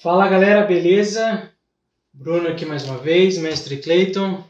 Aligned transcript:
Fala 0.00 0.28
galera, 0.28 0.64
beleza? 0.64 1.50
Bruno 2.12 2.46
aqui 2.48 2.64
mais 2.64 2.84
uma 2.84 2.98
vez, 2.98 3.38
mestre 3.38 3.78
Clayton. 3.78 4.44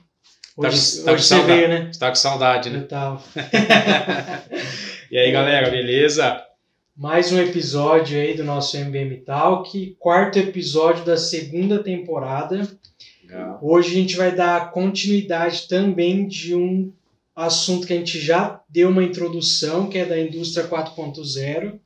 Hoje, 0.54 0.98
tá, 0.98 1.04
tá 1.04 1.12
hoje 1.12 1.24
você 1.24 1.40
veio, 1.40 1.68
né? 1.68 1.90
Tá 1.98 2.10
com 2.10 2.14
saudade, 2.16 2.68
né? 2.68 2.80
Eu 2.80 2.88
tava. 2.88 3.22
e 5.10 5.16
aí 5.16 5.32
galera, 5.32 5.70
beleza? 5.70 6.44
Mais 6.94 7.32
um 7.32 7.40
episódio 7.40 8.20
aí 8.20 8.36
do 8.36 8.44
nosso 8.44 8.76
MBM 8.76 9.16
Talk, 9.24 9.96
quarto 9.98 10.38
episódio 10.38 11.06
da 11.06 11.16
segunda 11.16 11.82
temporada. 11.82 12.68
Legal. 13.24 13.58
Hoje 13.62 13.90
a 13.90 13.94
gente 13.94 14.16
vai 14.16 14.34
dar 14.34 14.70
continuidade 14.70 15.66
também 15.66 16.28
de 16.28 16.54
um 16.54 16.92
assunto 17.34 17.86
que 17.86 17.92
a 17.92 17.96
gente 17.96 18.20
já 18.20 18.62
deu 18.68 18.90
uma 18.90 19.02
introdução, 19.02 19.88
que 19.88 19.98
é 19.98 20.04
da 20.04 20.20
indústria 20.20 20.68
4.0. 20.68 21.78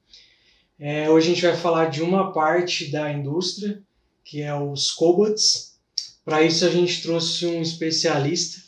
É, 0.78 1.08
hoje 1.10 1.30
a 1.30 1.34
gente 1.34 1.42
vai 1.46 1.56
falar 1.56 1.86
de 1.86 2.02
uma 2.02 2.32
parte 2.32 2.90
da 2.90 3.12
indústria, 3.12 3.80
que 4.24 4.42
é 4.42 4.54
os 4.54 4.90
cobots. 4.90 5.78
Para 6.24 6.42
isso 6.42 6.64
a 6.66 6.70
gente 6.70 7.02
trouxe 7.02 7.46
um 7.46 7.62
especialista, 7.62 8.60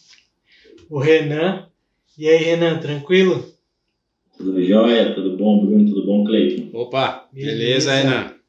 o 0.88 0.98
Renan. 0.98 1.68
E 2.16 2.28
aí, 2.28 2.38
Renan, 2.42 2.78
tranquilo? 2.78 3.52
Tudo 4.36 4.64
jóia? 4.64 5.14
Tudo 5.14 5.36
bom, 5.36 5.64
Bruno? 5.64 5.86
Tudo 5.86 6.06
bom, 6.06 6.24
Cleiton? 6.24 6.76
Opa, 6.76 7.28
beleza, 7.32 7.90
Beleza. 7.90 7.94
Renan? 7.94 8.39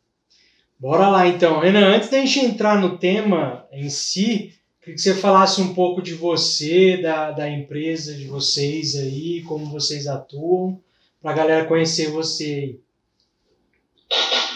Bora 0.82 1.10
lá 1.10 1.28
então. 1.28 1.60
Renan, 1.60 1.96
antes 1.96 2.10
da 2.10 2.18
gente 2.18 2.40
entrar 2.40 2.82
no 2.82 2.98
tema 2.98 3.68
em 3.72 3.88
si, 3.88 4.52
queria 4.80 4.96
que 4.96 4.98
você 4.98 5.14
falasse 5.14 5.62
um 5.62 5.76
pouco 5.76 6.02
de 6.02 6.16
você, 6.16 6.98
da, 6.98 7.30
da 7.30 7.48
empresa 7.48 8.16
de 8.16 8.26
vocês 8.26 8.96
aí, 8.96 9.44
como 9.44 9.68
vocês 9.68 10.08
atuam, 10.08 10.82
para 11.22 11.30
a 11.30 11.36
galera 11.36 11.66
conhecer 11.66 12.10
você 12.10 12.46
aí. 12.46 12.80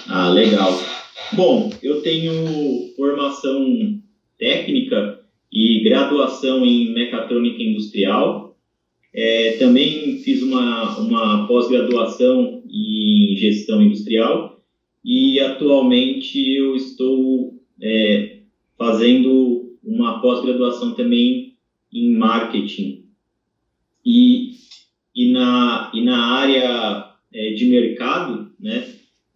Ah, 0.08 0.30
legal. 0.30 0.74
Bom, 1.34 1.72
eu 1.84 2.02
tenho 2.02 2.92
formação 2.96 4.02
técnica 4.40 5.20
e 5.54 5.84
graduação 5.84 6.66
em 6.66 6.92
mecatrônica 6.92 7.62
industrial. 7.62 8.58
É, 9.14 9.58
também 9.60 10.18
fiz 10.24 10.42
uma, 10.42 10.98
uma 10.98 11.48
pós-graduação 11.48 12.64
em 12.68 13.36
gestão 13.38 13.80
industrial 13.80 14.56
e 15.06 15.40
atualmente 15.56 16.38
eu 16.54 16.76
estou 16.76 17.56
é, 17.82 18.40
fazendo 18.78 19.78
uma 19.84 20.20
pós-graduação 20.20 20.94
também 20.94 21.54
em 21.94 22.12
marketing. 22.12 23.06
E, 24.06 24.52
e, 25.16 25.32
na, 25.32 25.92
e 25.94 26.02
na 26.02 26.18
área 26.18 27.12
é, 27.34 27.52
de 27.52 27.66
mercado, 27.66 28.52
né, 28.60 28.86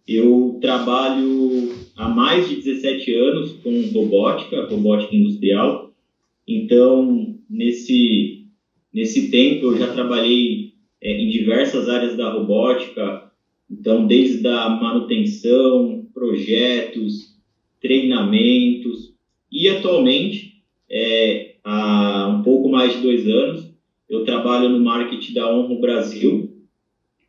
eu 0.06 0.58
trabalho 0.60 1.72
há 1.96 2.08
mais 2.08 2.48
de 2.48 2.56
17 2.56 3.14
anos 3.14 3.52
com 3.62 3.80
robótica, 3.92 4.66
robótica 4.66 5.14
industrial. 5.14 5.90
Então, 6.46 7.36
nesse, 7.48 8.46
nesse 8.92 9.30
tempo, 9.30 9.66
eu 9.66 9.76
já 9.76 9.92
trabalhei 9.92 10.74
é, 11.00 11.12
em 11.12 11.28
diversas 11.28 11.88
áreas 11.88 12.16
da 12.16 12.30
robótica. 12.30 13.30
Então, 13.70 14.06
desde 14.06 14.46
a 14.48 14.68
manutenção, 14.68 15.99
projetos, 16.20 17.34
treinamentos. 17.80 19.14
E, 19.50 19.66
atualmente, 19.70 20.62
é, 20.88 21.54
há 21.64 22.28
um 22.28 22.42
pouco 22.42 22.68
mais 22.68 22.94
de 22.94 23.00
dois 23.00 23.26
anos, 23.26 23.72
eu 24.06 24.22
trabalho 24.22 24.68
no 24.68 24.80
marketing 24.80 25.32
da 25.32 25.50
Honro 25.50 25.80
Brasil 25.80 26.50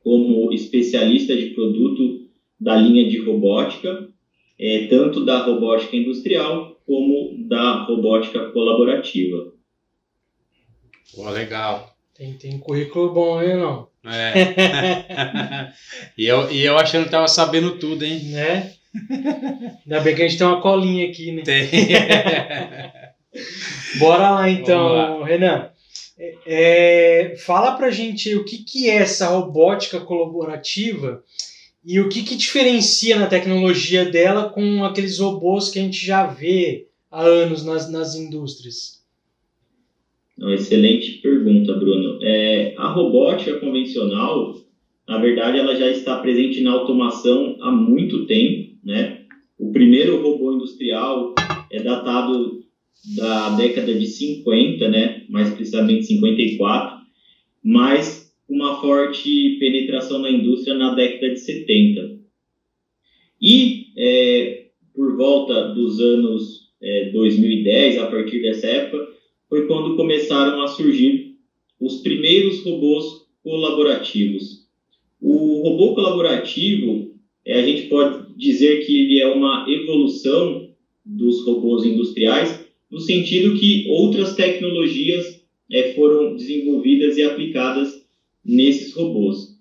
como 0.04 0.52
especialista 0.52 1.38
de 1.38 1.52
produto 1.52 2.28
da 2.60 2.76
linha 2.76 3.10
de 3.10 3.18
robótica, 3.20 4.10
é, 4.60 4.88
tanto 4.88 5.24
da 5.24 5.42
robótica 5.42 5.96
industrial 5.96 6.78
como 6.86 7.48
da 7.48 7.84
robótica 7.86 8.50
colaborativa. 8.50 9.54
Pô, 11.16 11.30
legal. 11.30 11.96
Tem, 12.14 12.34
tem 12.34 12.60
currículo 12.60 13.14
bom 13.14 13.40
aí, 13.40 13.56
não? 13.56 13.88
É. 14.04 15.72
e, 16.18 16.26
eu, 16.26 16.52
e 16.52 16.62
eu 16.62 16.78
achando 16.78 17.06
que 17.06 17.12
tava 17.12 17.28
sabendo 17.28 17.78
tudo, 17.78 18.04
hein? 18.04 18.20
Né? 18.32 18.74
Ainda 19.86 20.00
bem 20.02 20.16
que 20.16 20.22
a 20.22 20.28
gente 20.28 20.38
tem 20.38 20.48
uma 20.48 20.62
colinha 20.62 21.08
aqui, 21.08 21.32
né? 21.32 21.44
Tem. 21.44 21.70
Bora 24.00 24.32
lá 24.32 24.50
então, 24.50 24.90
Vamos 24.90 25.28
Renan. 25.28 25.70
É, 26.18 26.38
é, 26.46 27.36
fala 27.38 27.76
pra 27.76 27.90
gente 27.90 28.36
o 28.36 28.46
que, 28.46 28.64
que 28.64 28.90
é 28.90 28.98
essa 28.98 29.28
robótica 29.28 30.00
colaborativa 30.00 31.24
e 31.84 32.00
o 32.00 32.10
que, 32.10 32.24
que 32.24 32.36
diferencia 32.36 33.18
na 33.18 33.26
tecnologia 33.26 34.06
dela 34.06 34.50
com 34.50 34.84
aqueles 34.84 35.20
robôs 35.20 35.70
que 35.70 35.80
a 35.80 35.82
gente 35.82 36.06
já 36.06 36.28
vê 36.28 36.88
há 37.10 37.24
anos 37.24 37.66
nas, 37.66 37.92
nas 37.92 38.16
indústrias. 38.16 39.02
Excelente 40.40 41.22
pergunta, 41.22 41.74
Bruno. 41.74 42.20
É, 42.22 42.74
a 42.78 42.92
robótica 42.92 43.60
convencional, 43.60 44.56
na 45.08 45.18
verdade, 45.18 45.60
ela 45.60 45.76
já 45.76 45.90
está 45.90 46.20
presente 46.20 46.62
na 46.62 46.72
automação 46.72 47.58
há 47.62 47.72
muito 47.72 48.26
tempo, 48.26 48.71
né? 48.84 49.22
O 49.58 49.72
primeiro 49.72 50.22
robô 50.22 50.54
industrial 50.54 51.36
é 51.70 51.82
datado 51.82 52.60
da 53.16 53.56
década 53.56 53.94
de 53.94 54.06
50, 54.06 54.88
né? 54.90 55.26
Mais 55.30 55.50
precisamente 55.50 56.06
54, 56.06 56.98
mas 57.64 58.32
uma 58.48 58.82
forte 58.82 59.58
penetração 59.60 60.20
na 60.20 60.30
indústria 60.30 60.74
na 60.74 60.94
década 60.94 61.30
de 61.30 61.40
70. 61.40 62.20
E 63.42 63.88
é, 63.98 64.66
por 64.94 65.16
volta 65.16 65.74
dos 65.74 66.00
anos 66.00 66.72
é, 66.82 67.10
2010, 67.12 67.98
a 67.98 68.08
partir 68.08 68.42
dessa 68.42 68.68
época, 68.68 69.08
foi 69.50 69.68
quando 69.68 69.96
começaram 69.96 70.62
a 70.62 70.68
surgir 70.68 71.36
os 71.80 72.02
primeiros 72.02 72.64
robôs 72.64 73.06
colaborativos. 73.44 74.68
O 75.20 75.62
robô 75.62 75.96
colaborativo, 75.96 77.16
é, 77.46 77.60
a 77.60 77.66
gente 77.66 77.84
pode 77.88 78.21
dizer 78.36 78.86
que 78.86 79.00
ele 79.00 79.20
é 79.20 79.28
uma 79.28 79.66
evolução 79.68 80.68
dos 81.04 81.44
robôs 81.46 81.84
industriais, 81.84 82.60
no 82.90 83.00
sentido 83.00 83.54
que 83.54 83.86
outras 83.88 84.34
tecnologias 84.34 85.42
é, 85.72 85.94
foram 85.94 86.36
desenvolvidas 86.36 87.18
e 87.18 87.24
aplicadas 87.24 88.02
nesses 88.44 88.94
robôs. 88.94 89.56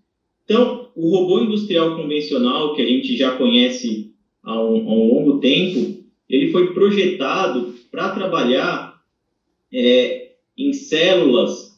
Então, 0.45 0.89
o 0.95 1.09
robô 1.09 1.39
industrial 1.39 1.95
convencional, 1.95 2.75
que 2.75 2.83
a 2.83 2.87
gente 2.87 3.17
já 3.17 3.31
conhece 3.37 4.11
há 4.43 4.61
um, 4.61 4.89
há 4.89 4.93
um 4.93 5.07
longo 5.07 5.39
tempo, 5.39 6.01
ele 6.29 6.51
foi 6.51 6.73
projetado 6.73 7.73
para 7.91 8.11
trabalhar 8.11 8.97
é, 9.73 10.31
em 10.57 10.73
células 10.73 11.71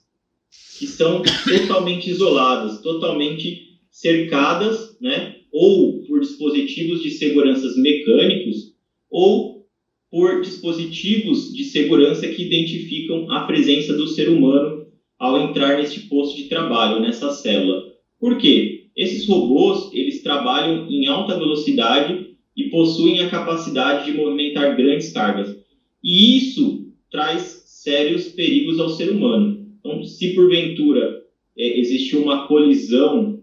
que 0.78 0.86
são 0.86 1.22
totalmente 1.46 2.08
isoladas, 2.08 2.80
totalmente 2.80 3.78
cercadas, 3.90 4.96
né, 5.00 5.36
ou 5.52 6.02
por 6.04 6.20
dispositivos 6.20 7.02
de 7.02 7.10
segurança 7.10 7.68
mecânicos, 7.80 8.72
ou 9.10 9.62
por 10.10 10.40
dispositivos 10.40 11.52
de 11.52 11.64
segurança 11.64 12.26
que 12.26 12.42
identificam 12.42 13.30
a 13.30 13.40
presença 13.40 13.94
do 13.94 14.06
ser 14.06 14.28
humano 14.28 14.86
ao 15.18 15.38
entrar 15.38 15.78
neste 15.78 16.00
posto 16.00 16.36
de 16.36 16.48
trabalho, 16.48 17.00
nessa 17.00 17.30
célula. 17.30 17.82
Por 18.18 18.38
quê? 18.38 18.88
Esses 18.96 19.26
robôs, 19.26 19.90
eles 19.92 20.22
trabalham 20.22 20.86
em 20.88 21.06
alta 21.06 21.34
velocidade 21.34 22.32
e 22.56 22.64
possuem 22.64 23.20
a 23.20 23.28
capacidade 23.28 24.04
de 24.04 24.16
movimentar 24.16 24.76
grandes 24.76 25.12
cargas. 25.12 25.56
E 26.02 26.36
isso 26.36 26.86
traz 27.10 27.62
sérios 27.66 28.28
perigos 28.28 28.78
ao 28.78 28.88
ser 28.88 29.10
humano. 29.10 29.66
Então, 29.80 30.02
se 30.02 30.34
porventura 30.34 31.22
é, 31.56 31.78
existe 31.78 32.16
uma 32.16 32.46
colisão 32.46 33.41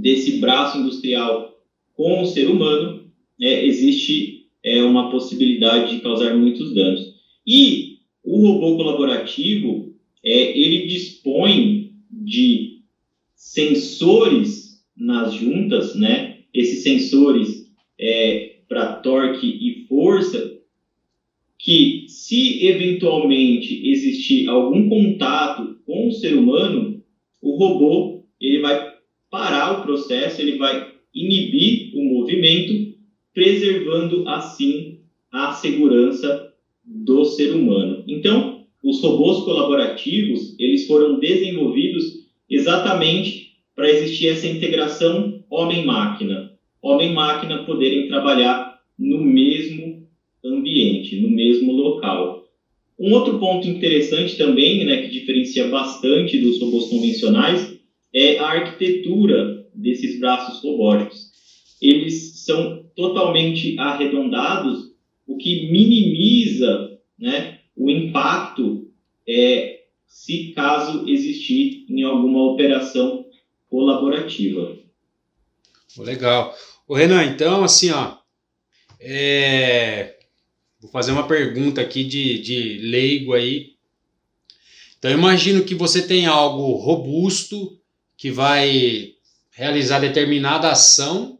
desse 0.00 0.38
braço 0.38 0.78
industrial 0.78 1.58
com 1.94 2.22
o 2.22 2.26
ser 2.26 2.48
humano, 2.48 3.04
é, 3.40 3.64
existe 3.66 4.46
é, 4.62 4.82
uma 4.82 5.10
possibilidade 5.10 5.96
de 5.96 6.00
causar 6.00 6.36
muitos 6.36 6.72
danos. 6.72 7.12
E 7.46 7.98
o 8.22 8.38
robô 8.38 8.76
colaborativo, 8.76 9.92
é, 10.24 10.56
ele 10.56 10.86
dispõe 10.86 11.90
de 12.10 12.78
sensores 13.34 14.80
nas 14.96 15.34
juntas, 15.34 15.94
né? 15.94 16.36
Esses 16.52 16.82
sensores 16.82 17.64
é, 17.98 18.58
para 18.68 18.96
torque 18.96 19.46
e 19.46 19.86
força, 19.86 20.54
que 21.58 22.04
se 22.06 22.64
eventualmente 22.64 23.80
existir 23.88 24.48
algum 24.48 24.86
contato 24.88 25.76
com 25.84 26.06
o 26.08 26.12
ser 26.12 26.34
humano, 26.34 26.96
o 27.40 27.56
robô 27.56 28.22
ele 28.40 28.60
vai 28.60 28.87
parar 29.30 29.78
o 29.78 29.82
processo, 29.82 30.40
ele 30.40 30.56
vai 30.56 30.86
inibir 31.14 31.90
o 31.94 32.02
movimento, 32.02 32.94
preservando 33.32 34.26
assim 34.26 34.98
a 35.30 35.52
segurança 35.52 36.48
do 36.84 37.24
ser 37.24 37.52
humano. 37.52 38.02
Então, 38.06 38.58
os 38.82 39.00
robôs 39.00 39.40
colaborativos, 39.40 40.54
eles 40.58 40.86
foram 40.86 41.18
desenvolvidos 41.18 42.24
exatamente 42.48 43.48
para 43.74 43.90
existir 43.90 44.28
essa 44.28 44.46
integração 44.46 45.38
homem-máquina. 45.50 46.48
Homem-máquina 46.80 47.64
poderem 47.64 48.06
trabalhar 48.06 48.78
no 48.98 49.18
mesmo 49.18 50.02
ambiente, 50.44 51.16
no 51.16 51.28
mesmo 51.28 51.72
local. 51.72 52.42
Um 52.98 53.12
outro 53.12 53.38
ponto 53.38 53.68
interessante 53.68 54.36
também, 54.36 54.84
né, 54.84 54.96
que 54.96 55.08
diferencia 55.08 55.68
bastante 55.68 56.38
dos 56.38 56.58
robôs 56.58 56.86
convencionais, 56.86 57.77
é 58.14 58.38
a 58.38 58.46
arquitetura 58.46 59.66
desses 59.74 60.18
braços 60.18 60.62
robóticos. 60.62 61.30
Eles 61.80 62.44
são 62.44 62.84
totalmente 62.96 63.78
arredondados, 63.78 64.92
o 65.26 65.36
que 65.36 65.70
minimiza 65.70 66.98
né, 67.18 67.60
o 67.76 67.90
impacto 67.90 68.90
é, 69.28 69.82
se 70.06 70.52
caso 70.52 71.08
existir 71.08 71.86
em 71.88 72.02
alguma 72.02 72.52
operação 72.52 73.26
colaborativa. 73.68 74.76
Legal. 75.98 76.54
O 76.86 76.94
Renan, 76.94 77.24
então, 77.24 77.62
assim, 77.62 77.90
ó, 77.90 78.16
é, 79.00 80.18
Vou 80.80 80.90
fazer 80.90 81.10
uma 81.10 81.26
pergunta 81.26 81.80
aqui 81.80 82.04
de, 82.04 82.38
de 82.38 82.78
leigo 82.78 83.34
aí. 83.34 83.72
Então, 84.96 85.10
imagino 85.10 85.64
que 85.64 85.74
você 85.74 86.06
tem 86.06 86.26
algo 86.26 86.74
robusto 86.74 87.80
que 88.18 88.32
vai 88.32 89.12
realizar 89.52 90.00
determinada 90.00 90.70
ação, 90.70 91.38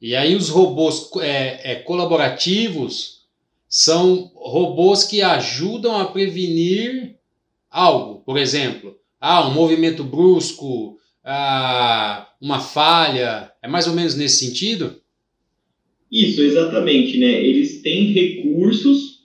e 0.00 0.14
aí 0.14 0.36
os 0.36 0.48
robôs 0.48 1.10
é, 1.20 1.72
é, 1.72 1.74
colaborativos 1.74 3.26
são 3.68 4.30
robôs 4.34 5.02
que 5.02 5.20
ajudam 5.20 5.98
a 5.98 6.04
prevenir 6.06 7.16
algo. 7.68 8.22
Por 8.24 8.38
exemplo, 8.38 8.96
ah, 9.20 9.48
um 9.48 9.54
movimento 9.54 10.04
brusco, 10.04 10.96
ah, 11.24 12.30
uma 12.40 12.60
falha. 12.60 13.50
É 13.60 13.66
mais 13.66 13.88
ou 13.88 13.94
menos 13.94 14.14
nesse 14.14 14.46
sentido? 14.46 15.00
Isso, 16.10 16.40
exatamente, 16.40 17.18
né? 17.18 17.44
Eles 17.44 17.82
têm 17.82 18.12
recursos 18.12 19.22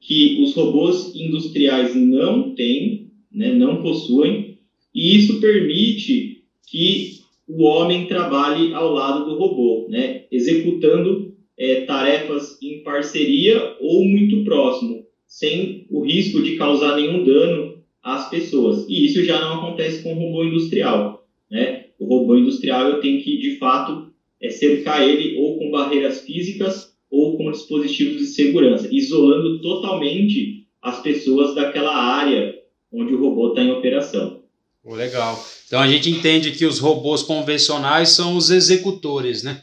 que 0.00 0.40
os 0.42 0.54
robôs 0.54 1.14
industriais 1.16 1.96
não 1.96 2.54
têm, 2.54 3.10
né? 3.30 3.52
não 3.52 3.82
possuem, 3.82 4.49
e 4.94 5.16
isso 5.16 5.40
permite 5.40 6.42
que 6.68 7.20
o 7.48 7.62
homem 7.62 8.06
trabalhe 8.06 8.72
ao 8.72 8.92
lado 8.92 9.24
do 9.24 9.36
robô, 9.36 9.86
né? 9.88 10.24
executando 10.30 11.34
é, 11.58 11.82
tarefas 11.82 12.56
em 12.62 12.82
parceria 12.82 13.76
ou 13.80 14.04
muito 14.04 14.44
próximo, 14.44 15.04
sem 15.26 15.86
o 15.90 16.00
risco 16.00 16.42
de 16.42 16.56
causar 16.56 16.96
nenhum 16.96 17.24
dano 17.24 17.82
às 18.02 18.30
pessoas. 18.30 18.86
E 18.88 19.04
isso 19.04 19.22
já 19.22 19.40
não 19.40 19.54
acontece 19.54 20.02
com 20.02 20.12
o 20.12 20.18
robô 20.18 20.44
industrial. 20.44 21.26
Né? 21.50 21.86
O 21.98 22.06
robô 22.06 22.36
industrial 22.36 22.88
eu 22.88 23.00
tenho 23.00 23.20
que, 23.20 23.38
de 23.38 23.56
fato, 23.58 24.10
é 24.40 24.48
cercar 24.48 25.06
ele 25.06 25.36
ou 25.36 25.58
com 25.58 25.70
barreiras 25.70 26.20
físicas 26.20 26.94
ou 27.10 27.36
com 27.36 27.50
dispositivos 27.50 28.16
de 28.16 28.26
segurança, 28.26 28.88
isolando 28.90 29.60
totalmente 29.60 30.64
as 30.80 31.02
pessoas 31.02 31.54
daquela 31.54 31.94
área 31.94 32.54
onde 32.92 33.12
o 33.12 33.18
robô 33.18 33.48
está 33.48 33.62
em 33.62 33.70
operação. 33.70 34.39
Oh, 34.84 34.94
legal. 34.94 35.42
Então 35.66 35.80
a 35.80 35.88
gente 35.88 36.10
entende 36.10 36.52
que 36.52 36.64
os 36.64 36.78
robôs 36.78 37.22
convencionais 37.22 38.10
são 38.10 38.36
os 38.36 38.50
executores, 38.50 39.42
né? 39.42 39.62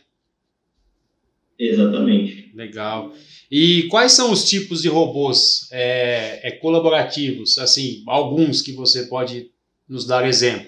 Exatamente. 1.60 2.52
Legal. 2.54 3.14
E 3.50 3.84
quais 3.84 4.12
são 4.12 4.32
os 4.32 4.48
tipos 4.48 4.82
de 4.82 4.90
robôs 4.90 5.70
é, 5.72 6.48
é, 6.48 6.52
colaborativos? 6.52 7.58
Assim, 7.58 8.04
alguns 8.06 8.62
que 8.62 8.74
você 8.74 9.08
pode 9.08 9.50
nos 9.88 10.06
dar 10.06 10.28
exemplo. 10.28 10.68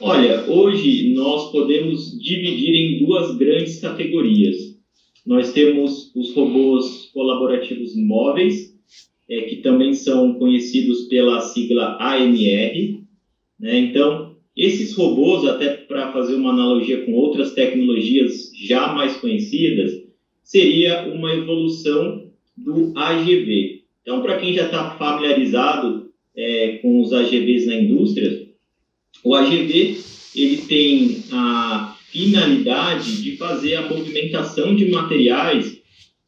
Olha, 0.00 0.50
hoje 0.50 1.12
nós 1.14 1.52
podemos 1.52 2.18
dividir 2.18 2.74
em 2.74 3.04
duas 3.04 3.36
grandes 3.36 3.78
categorias. 3.78 4.56
Nós 5.24 5.52
temos 5.52 6.10
os 6.16 6.34
robôs 6.34 7.10
colaborativos 7.14 7.94
móveis, 7.94 8.74
é, 9.30 9.42
que 9.42 9.56
também 9.56 9.94
são 9.94 10.34
conhecidos 10.34 11.02
pela 11.02 11.40
sigla 11.40 11.96
AMR. 12.00 13.01
Né? 13.62 13.78
Então, 13.78 14.34
esses 14.56 14.94
robôs, 14.94 15.44
até 15.46 15.68
para 15.68 16.12
fazer 16.12 16.34
uma 16.34 16.50
analogia 16.50 17.06
com 17.06 17.12
outras 17.12 17.54
tecnologias 17.54 18.50
já 18.66 18.92
mais 18.92 19.16
conhecidas, 19.16 19.92
seria 20.42 21.06
uma 21.06 21.32
evolução 21.32 22.30
do 22.56 22.92
AGV. 22.94 23.82
Então, 24.02 24.20
para 24.20 24.38
quem 24.38 24.52
já 24.52 24.64
está 24.64 24.96
familiarizado 24.96 26.10
é, 26.36 26.78
com 26.82 27.00
os 27.00 27.12
AGVs 27.12 27.66
na 27.66 27.76
indústria, 27.76 28.48
o 29.24 29.34
AGV 29.34 29.96
ele 30.34 30.56
tem 30.62 31.22
a 31.30 31.96
finalidade 32.08 33.22
de 33.22 33.36
fazer 33.36 33.76
a 33.76 33.88
movimentação 33.88 34.74
de 34.74 34.90
materiais 34.90 35.80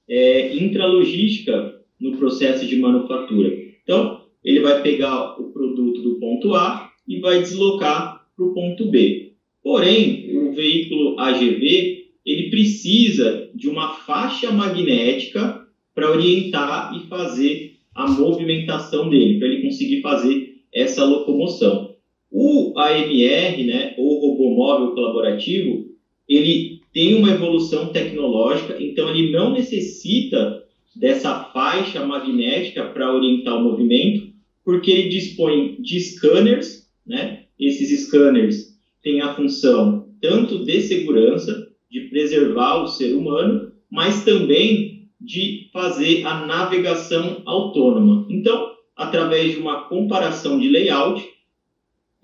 é, 0.09 0.55
intralogística 0.55 1.75
no 2.01 2.17
processo 2.17 2.67
de 2.67 2.77
manufatura. 2.77 3.53
Então, 3.83 4.23
ele 4.43 4.61
vai 4.61 4.83
pegar 4.83 5.41
o 5.41 5.51
produto 5.53 6.03
do 6.03 6.19
ponto 6.19 6.55
A 6.55 6.94
e 7.07 7.21
vai 7.21 7.41
deslocar 7.41 8.27
para 8.37 8.45
o 8.45 8.53
ponto 8.53 8.91
B. 8.91 9.33
Porém, 9.63 10.37
o 10.37 10.53
veículo 10.53 11.19
AGV 11.19 12.05
ele 12.25 12.51
precisa 12.51 13.49
de 13.55 13.69
uma 13.69 13.95
faixa 13.95 14.51
magnética 14.51 15.63
para 15.95 16.11
orientar 16.11 16.95
e 16.97 17.07
fazer 17.07 17.75
a 17.95 18.11
movimentação 18.11 19.09
dele, 19.09 19.39
para 19.39 19.49
ele 19.49 19.63
conseguir 19.63 20.01
fazer 20.01 20.55
essa 20.73 21.05
locomoção. 21.05 21.93
O 22.31 22.73
AMR, 22.77 23.65
né, 23.65 23.95
ou 23.97 24.21
robô 24.21 24.51
móvel 24.51 24.93
colaborativo, 24.93 25.85
ele 26.29 26.79
tem 26.93 27.15
uma 27.15 27.31
evolução 27.31 27.91
tecnológica, 27.91 28.77
então 28.81 29.09
ele 29.09 29.31
não 29.31 29.53
necessita 29.53 30.61
dessa 30.97 31.45
faixa 31.53 32.05
magnética 32.05 32.85
para 32.85 33.13
orientar 33.13 33.57
o 33.57 33.63
movimento, 33.63 34.29
porque 34.65 34.91
ele 34.91 35.09
dispõe 35.09 35.77
de 35.79 36.01
scanners, 36.01 36.84
né? 37.07 37.43
Esses 37.59 38.07
scanners 38.07 38.75
têm 39.03 39.21
a 39.21 39.35
função 39.35 40.05
tanto 40.21 40.65
de 40.65 40.81
segurança, 40.81 41.67
de 41.91 42.01
preservar 42.03 42.83
o 42.83 42.87
ser 42.87 43.13
humano, 43.13 43.71
mas 43.91 44.25
também 44.25 45.05
de 45.21 45.69
fazer 45.73 46.25
a 46.25 46.35
navegação 46.45 47.43
autônoma. 47.45 48.27
Então, 48.29 48.67
através 48.97 49.53
de 49.53 49.59
uma 49.59 49.89
comparação 49.89 50.59
de 50.59 50.69
layout, 50.69 51.35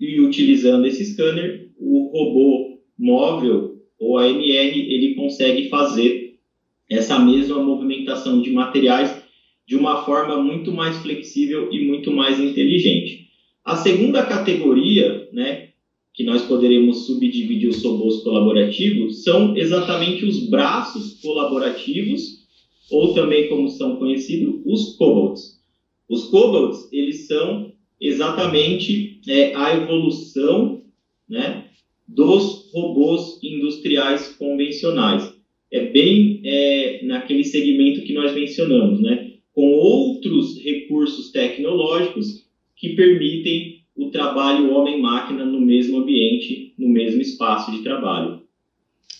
e 0.01 0.19
utilizando 0.19 0.87
esse 0.87 1.05
scanner, 1.05 1.69
o 1.77 2.09
robô 2.11 2.79
móvel 2.97 3.75
ou 3.99 4.17
AMR 4.17 4.75
ele 4.75 5.13
consegue 5.13 5.69
fazer 5.69 6.33
essa 6.89 7.19
mesma 7.19 7.59
movimentação 7.59 8.41
de 8.41 8.49
materiais 8.49 9.15
de 9.65 9.75
uma 9.75 10.03
forma 10.03 10.35
muito 10.35 10.71
mais 10.71 10.97
flexível 10.97 11.69
e 11.71 11.85
muito 11.85 12.11
mais 12.11 12.39
inteligente. 12.39 13.27
A 13.63 13.75
segunda 13.75 14.23
categoria, 14.25 15.27
né, 15.31 15.69
que 16.13 16.23
nós 16.23 16.41
poderemos 16.41 17.05
subdividir 17.05 17.69
os 17.69 17.83
robôs 17.83 18.17
colaborativos, 18.17 19.23
são 19.23 19.55
exatamente 19.55 20.25
os 20.25 20.49
braços 20.49 21.19
colaborativos, 21.21 22.41
ou 22.89 23.13
também 23.13 23.47
como 23.47 23.69
são 23.69 23.97
conhecidos, 23.97 24.61
os 24.65 24.95
cobots. 24.95 25.61
Os 26.09 26.25
cobots, 26.25 26.91
eles 26.91 27.27
são 27.27 27.71
exatamente 27.99 29.21
é, 29.27 29.55
a 29.55 29.73
evolução 29.73 30.81
né, 31.29 31.65
dos 32.07 32.69
robôs 32.73 33.39
industriais 33.41 34.35
convencionais. 34.37 35.31
É 35.71 35.85
bem 35.91 36.41
é, 36.43 37.01
naquele 37.03 37.43
segmento 37.43 38.03
que 38.03 38.11
nós 38.11 38.33
mencionamos, 38.33 38.99
né, 38.99 39.31
com 39.53 39.71
outros 39.71 40.61
recursos 40.61 41.31
tecnológicos 41.31 42.43
que 42.81 42.95
permitem 42.95 43.83
o 43.95 44.09
trabalho 44.09 44.73
homem-máquina 44.73 45.45
no 45.45 45.61
mesmo 45.61 45.99
ambiente, 45.99 46.73
no 46.79 46.89
mesmo 46.89 47.21
espaço 47.21 47.71
de 47.71 47.83
trabalho. 47.83 48.41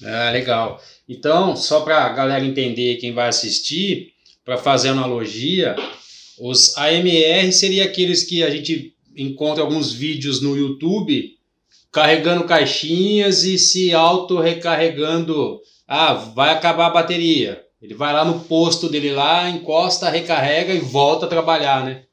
Ah, 0.03 0.31
legal. 0.31 0.81
Então, 1.07 1.55
só 1.55 1.81
para 1.81 2.03
a 2.03 2.09
galera 2.09 2.43
entender, 2.43 2.95
quem 2.95 3.13
vai 3.13 3.29
assistir, 3.29 4.13
para 4.43 4.57
fazer 4.57 4.89
analogia, 4.89 5.75
os 6.39 6.75
AMR 6.75 7.51
seria 7.53 7.83
aqueles 7.83 8.23
que 8.23 8.43
a 8.43 8.49
gente 8.49 8.95
encontra 9.15 9.63
alguns 9.63 9.93
vídeos 9.93 10.41
no 10.41 10.57
YouTube 10.57 11.37
carregando 11.91 12.45
caixinhas 12.45 13.43
e 13.43 13.59
se 13.59 13.93
auto-recarregando. 13.93 15.59
Ah, 15.87 16.13
vai 16.13 16.49
acabar 16.49 16.87
a 16.87 16.91
bateria. 16.91 17.61
Ele 17.79 17.93
vai 17.93 18.13
lá 18.13 18.25
no 18.25 18.39
posto 18.39 18.89
dele 18.89 19.11
lá, 19.11 19.49
encosta, 19.49 20.09
recarrega 20.09 20.73
e 20.73 20.79
volta 20.79 21.25
a 21.25 21.29
trabalhar, 21.29 21.83
né? 21.85 22.05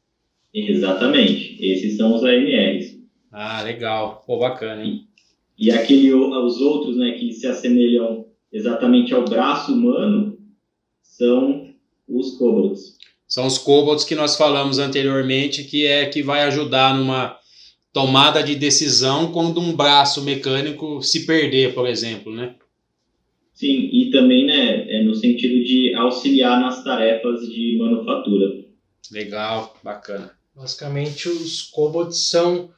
Exatamente. 0.67 1.57
Esses 1.61 1.97
são 1.97 2.15
os 2.15 2.23
AMRs. 2.23 2.99
Ah, 3.31 3.62
legal. 3.62 4.25
Pô, 4.27 4.38
bacana, 4.38 4.83
hein? 4.83 5.07
E 5.59 5.71
aquele, 5.71 6.12
os 6.15 6.61
outros, 6.61 6.97
né, 6.97 7.12
que 7.12 7.33
se 7.33 7.47
assemelham 7.47 8.27
exatamente 8.53 9.12
ao 9.12 9.25
braço 9.25 9.73
humano, 9.73 10.38
são 11.03 11.69
os 12.09 12.37
cobots. 12.38 12.97
São 13.27 13.47
os 13.47 13.59
cobots 13.59 14.05
que 14.05 14.15
nós 14.15 14.37
falamos 14.37 14.79
anteriormente, 14.79 15.65
que 15.65 15.85
é 15.85 16.07
que 16.07 16.23
vai 16.23 16.43
ajudar 16.45 16.97
numa 16.97 17.37
tomada 17.93 18.43
de 18.43 18.55
decisão 18.55 19.33
quando 19.33 19.61
um 19.61 19.75
braço 19.75 20.23
mecânico 20.23 21.03
se 21.03 21.27
perder, 21.27 21.75
por 21.75 21.87
exemplo, 21.87 22.33
né? 22.35 22.55
Sim, 23.53 23.91
e 23.93 24.11
também, 24.12 24.47
né, 24.47 24.88
é 24.88 25.03
no 25.03 25.15
sentido 25.15 25.65
de 25.65 25.93
auxiliar 25.95 26.61
nas 26.61 26.85
tarefas 26.85 27.41
de 27.49 27.77
manufatura. 27.77 28.65
Legal, 29.11 29.77
bacana. 29.83 30.38
Basicamente, 30.59 31.29
os 31.29 31.62
cobots 31.62 32.29
são 32.29 32.71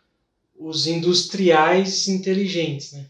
os 0.59 0.87
industriais 0.87 2.07
inteligentes, 2.09 2.93
né? 2.93 3.07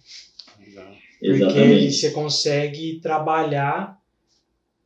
Legal. 0.61 0.93
Porque 1.19 1.29
Exatamente. 1.43 1.93
você 1.93 2.11
consegue 2.13 3.01
trabalhar 3.01 4.01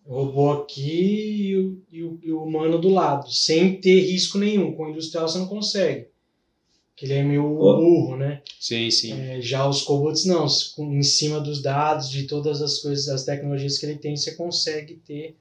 o 0.06 0.14
robô 0.14 0.52
aqui 0.52 1.48
e 1.50 1.56
o, 1.56 1.82
e 1.92 2.02
o- 2.02 2.18
e 2.22 2.32
o 2.32 2.42
humano 2.42 2.78
do 2.78 2.88
lado, 2.88 3.30
sem 3.30 3.78
ter 3.80 4.00
risco 4.00 4.38
nenhum. 4.38 4.72
Com 4.74 4.84
o 4.86 4.90
industrial 4.90 5.28
você 5.28 5.38
não 5.38 5.46
consegue. 5.46 6.06
Que 6.96 7.04
ele 7.06 7.14
é 7.14 7.22
meio 7.22 7.42
burro, 7.42 8.16
né? 8.16 8.40
Sim, 8.58 8.90
sim. 8.90 9.12
É, 9.12 9.40
já 9.40 9.66
os 9.66 9.82
cobots 9.82 10.24
não, 10.24 10.46
em 10.78 11.02
cima 11.02 11.40
dos 11.40 11.60
dados, 11.60 12.08
de 12.08 12.22
todas 12.24 12.62
as 12.62 12.78
coisas, 12.78 13.08
as 13.08 13.24
tecnologias 13.24 13.76
que 13.78 13.84
ele 13.84 13.96
tem, 13.98 14.16
você 14.16 14.34
consegue 14.34 14.94
ter 15.06 15.34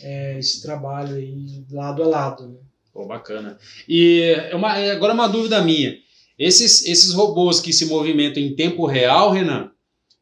é, 0.00 0.38
esse 0.38 0.60
trabalho 0.62 1.16
aí 1.16 1.64
lado 1.70 2.02
a 2.02 2.06
lado. 2.06 2.48
Né? 2.48 2.58
Pô, 2.96 3.04
bacana. 3.04 3.58
E 3.86 4.22
é 4.50 4.56
uma- 4.56 4.78
é 4.78 4.90
agora 4.92 5.12
uma 5.12 5.26
dúvida 5.28 5.60
minha. 5.62 5.98
Esses, 6.38 6.86
esses 6.86 7.12
robôs 7.12 7.60
que 7.60 7.70
se 7.70 7.84
movimentam 7.84 8.42
em 8.42 8.54
tempo 8.56 8.86
real, 8.86 9.32
Renan, 9.32 9.70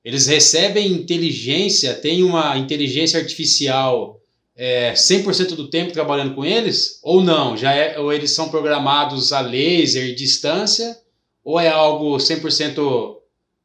eles 0.05 0.27
recebem 0.27 0.91
inteligência, 0.91 1.95
tem 1.95 2.25
uma 2.25 2.59
inteligência 2.59 3.21
artificial 3.21 4.21
é, 4.57 4.93
100% 4.95 5.55
do 5.57 5.69
tempo 5.69 5.93
trabalhando 5.93 6.35
com 6.35 6.45
eles? 6.45 7.01
Ou 7.03 7.23
não? 7.23 7.57
Já 7.57 7.73
é, 7.73 7.99
ou 7.99 8.13
eles 8.13 8.33
são 8.33 8.49
programados 8.49 9.33
a 9.33 9.41
laser, 9.41 10.15
distância? 10.15 10.97
Ou 11.45 11.59
é 11.61 11.69
algo 11.69 12.19
100% 12.19 13.17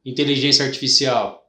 inteligência 0.04 0.64
artificial? 0.64 1.48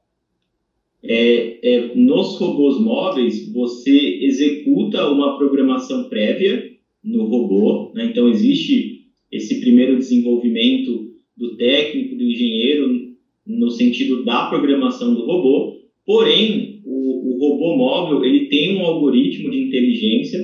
É, 1.03 1.57
é, 1.63 1.95
nos 1.95 2.37
robôs 2.37 2.79
móveis, 2.79 3.51
você 3.51 4.19
executa 4.23 5.07
uma 5.07 5.37
programação 5.37 6.07
prévia 6.09 6.70
no 7.03 7.23
robô, 7.23 7.91
né? 7.93 8.05
então 8.05 8.27
existe 8.27 8.99
esse 9.31 9.59
primeiro 9.59 9.97
desenvolvimento 9.97 11.07
do 11.35 11.55
técnico, 11.55 12.15
do 12.15 12.23
engenheiro, 12.23 12.87
no 13.45 13.69
sentido 13.69 14.23
da 14.23 14.43
programação 14.43 15.13
do 15.13 15.23
robô, 15.23 15.73
porém, 16.05 16.79
o, 16.83 17.33
o 17.33 17.39
robô 17.39 17.75
móvel 17.75 18.23
ele 18.23 18.47
tem 18.47 18.75
um 18.75 18.83
algoritmo 18.83 19.49
de 19.49 19.57
inteligência, 19.57 20.39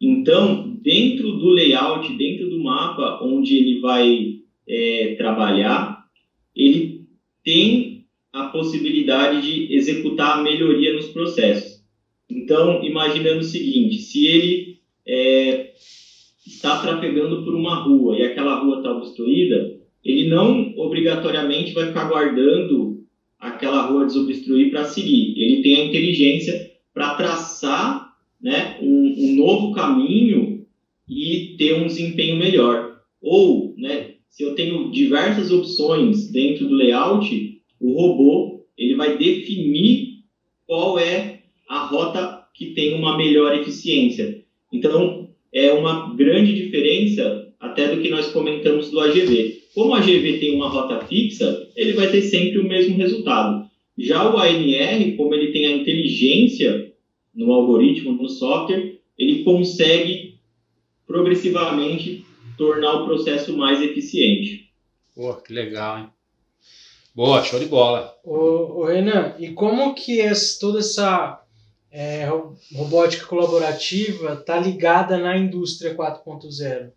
então, 0.00 0.78
dentro 0.80 1.32
do 1.32 1.48
layout, 1.48 2.12
dentro 2.12 2.48
do 2.48 2.62
mapa 2.62 3.18
onde 3.20 3.56
ele 3.56 3.80
vai 3.80 4.28
é, 4.66 5.14
trabalhar, 5.16 5.96
ele 6.54 7.00
tem 7.42 7.98
a 8.32 8.44
possibilidade 8.44 9.42
de 9.42 9.74
executar 9.74 10.38
a 10.38 10.42
melhoria 10.42 10.92
nos 10.92 11.08
processos. 11.08 11.82
Então, 12.30 12.82
imaginando 12.84 13.40
o 13.40 13.44
seguinte: 13.44 13.98
se 13.98 14.24
ele 14.24 14.77
é, 15.08 15.72
está 16.46 16.80
trafegando 16.82 17.42
por 17.42 17.54
uma 17.54 17.76
rua 17.76 18.16
e 18.16 18.22
aquela 18.22 18.60
rua 18.60 18.78
está 18.78 18.92
obstruída, 18.92 19.78
ele 20.04 20.28
não 20.28 20.74
obrigatoriamente 20.76 21.72
vai 21.72 21.86
ficar 21.86 22.04
guardando 22.04 22.98
aquela 23.38 23.82
rua 23.82 24.04
desobstruir 24.04 24.70
para 24.70 24.84
seguir. 24.84 25.34
Ele 25.36 25.62
tem 25.62 25.76
a 25.76 25.84
inteligência 25.84 26.70
para 26.92 27.14
traçar 27.14 28.12
né, 28.40 28.78
um, 28.80 29.14
um 29.18 29.34
novo 29.34 29.72
caminho 29.72 30.66
e 31.08 31.56
ter 31.56 31.74
um 31.74 31.86
desempenho 31.86 32.36
melhor. 32.36 32.98
Ou, 33.20 33.74
né, 33.76 34.14
se 34.28 34.42
eu 34.42 34.54
tenho 34.54 34.90
diversas 34.90 35.50
opções 35.50 36.30
dentro 36.30 36.68
do 36.68 36.74
layout, 36.74 37.60
o 37.80 37.92
robô 37.92 38.64
ele 38.76 38.94
vai 38.94 39.16
definir 39.16 40.18
qual 40.66 40.98
é 40.98 41.42
a 41.68 41.86
rota 41.86 42.46
que 42.54 42.74
tem 42.74 42.94
uma 42.94 43.16
melhor 43.16 43.54
eficiência. 43.56 44.44
Então, 44.72 45.28
é 45.52 45.72
uma 45.72 46.14
grande 46.14 46.54
diferença 46.54 47.52
até 47.58 47.94
do 47.94 48.00
que 48.02 48.10
nós 48.10 48.30
comentamos 48.30 48.90
do 48.90 49.00
AGV. 49.00 49.62
Como 49.74 49.90
o 49.90 49.94
AGV 49.94 50.38
tem 50.38 50.54
uma 50.54 50.68
rota 50.68 51.04
fixa, 51.06 51.68
ele 51.74 51.92
vai 51.92 52.10
ter 52.10 52.22
sempre 52.22 52.58
o 52.58 52.68
mesmo 52.68 52.96
resultado. 52.96 53.68
Já 53.96 54.32
o 54.32 54.38
ANR, 54.38 55.16
como 55.16 55.34
ele 55.34 55.52
tem 55.52 55.66
a 55.66 55.76
inteligência 55.76 56.92
no 57.34 57.52
algoritmo, 57.52 58.12
no 58.12 58.28
software, 58.28 58.98
ele 59.18 59.42
consegue 59.42 60.38
progressivamente 61.06 62.24
tornar 62.56 63.02
o 63.02 63.06
processo 63.06 63.56
mais 63.56 63.80
eficiente. 63.82 64.70
Pô, 65.14 65.34
que 65.34 65.52
legal, 65.52 65.98
hein? 65.98 66.06
Boa, 67.14 67.42
show 67.42 67.58
de 67.58 67.66
bola. 67.66 68.14
Ô, 68.22 68.80
ô 68.80 68.84
Renan, 68.84 69.34
e 69.38 69.48
como 69.48 69.94
que 69.94 70.20
essa, 70.20 70.60
toda 70.60 70.78
essa 70.78 71.42
é, 71.90 72.26
ro- 72.26 72.56
robótica 72.74 73.26
colaborativa 73.26 74.34
está 74.34 74.58
ligada 74.58 75.18
na 75.18 75.36
indústria 75.36 75.94
4.0? 75.94 76.90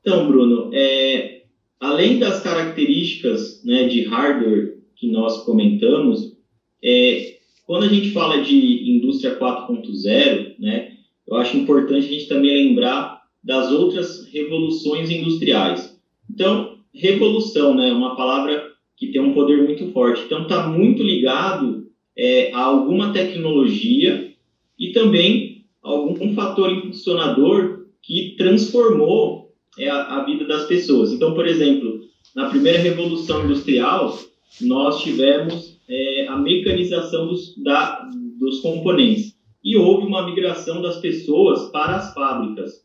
Então, 0.00 0.26
Bruno, 0.26 0.70
é, 0.74 1.42
além 1.78 2.18
das 2.18 2.40
características 2.42 3.62
né, 3.64 3.86
de 3.86 4.02
hardware 4.02 4.78
que 4.96 5.10
nós 5.10 5.44
comentamos, 5.44 6.36
é, 6.82 7.36
quando 7.64 7.84
a 7.84 7.88
gente 7.88 8.10
fala 8.10 8.42
de 8.42 8.90
indústria 8.90 9.38
4.0, 9.38 10.58
né, 10.58 10.92
eu 11.26 11.36
acho 11.36 11.56
importante 11.56 12.06
a 12.06 12.10
gente 12.10 12.28
também 12.28 12.68
lembrar 12.68 13.22
das 13.42 13.70
outras 13.72 14.26
revoluções 14.32 15.10
industriais. 15.10 15.98
Então, 16.28 16.78
revolução 16.92 17.74
né, 17.74 17.88
é 17.88 17.92
uma 17.92 18.16
palavra 18.16 18.72
que 18.96 19.08
tem 19.10 19.20
um 19.20 19.34
poder 19.34 19.62
muito 19.62 19.90
forte. 19.92 20.22
Então, 20.24 20.42
está 20.42 20.66
muito 20.68 21.02
ligado 21.02 21.81
é, 22.16 22.52
alguma 22.52 23.12
tecnologia 23.12 24.32
e 24.78 24.92
também 24.92 25.64
algum 25.82 26.34
fator 26.34 26.70
impulsionador 26.70 27.86
que 28.02 28.34
transformou 28.36 29.52
é 29.78 29.88
a, 29.88 30.16
a, 30.16 30.24
vida 30.24 30.46
das 30.46 30.66
pessoas. 30.66 31.12
Então, 31.12 31.34
por 31.34 31.46
exemplo, 31.46 32.00
na 32.34 32.48
primeira 32.48 32.78
revolução 32.78 33.44
industrial, 33.44 34.18
nós 34.60 35.02
tivemos 35.02 35.78
é, 35.88 36.26
a 36.28 36.36
mecanização 36.36 37.26
dos, 37.26 37.56
da, 37.62 38.08
dos 38.38 38.60
componentes 38.60 39.36
e 39.64 39.76
houve 39.76 40.06
uma 40.06 40.26
migração 40.26 40.82
das 40.82 40.98
pessoas 40.98 41.70
para 41.70 41.96
as 41.96 42.12
fábricas, 42.12 42.84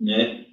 né? 0.00 0.44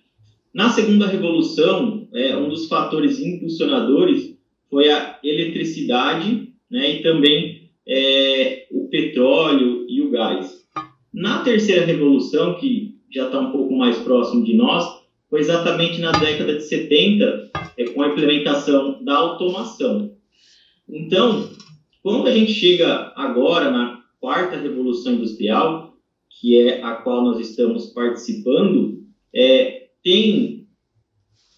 Na 0.54 0.70
segunda 0.70 1.08
revolução, 1.08 2.08
é, 2.14 2.38
um 2.38 2.48
dos 2.48 2.68
fatores 2.68 3.20
impulsionadores 3.20 4.38
foi 4.70 4.90
a 4.90 5.20
eletricidade, 5.24 6.54
né? 6.70 6.96
E 6.96 7.04
também 7.04 7.53
é, 7.88 8.68
o 8.72 8.88
petróleo 8.88 9.86
e 9.88 10.02
o 10.02 10.10
gás. 10.10 10.64
Na 11.14 11.44
terceira 11.44 11.86
revolução, 11.86 12.56
que 12.56 12.96
já 13.12 13.26
está 13.26 13.40
um 13.40 13.52
pouco 13.52 13.76
mais 13.76 13.98
próximo 14.00 14.44
de 14.44 14.54
nós, 14.54 14.86
foi 15.30 15.40
exatamente 15.40 16.00
na 16.00 16.12
década 16.12 16.56
de 16.56 16.64
70, 16.64 17.52
é, 17.78 17.86
com 17.86 18.02
a 18.02 18.08
implementação 18.08 19.04
da 19.04 19.16
automação. 19.16 20.12
Então, 20.88 21.50
quando 22.02 22.28
a 22.28 22.32
gente 22.32 22.52
chega 22.52 23.12
agora 23.16 23.72
na 23.72 24.04
quarta 24.20 24.58
revolução 24.58 25.14
industrial, 25.14 25.94
que 26.30 26.58
é 26.58 26.84
a 26.84 26.96
qual 26.96 27.24
nós 27.24 27.40
estamos 27.40 27.88
participando, 27.88 29.04
é, 29.34 29.88
tem 30.04 30.68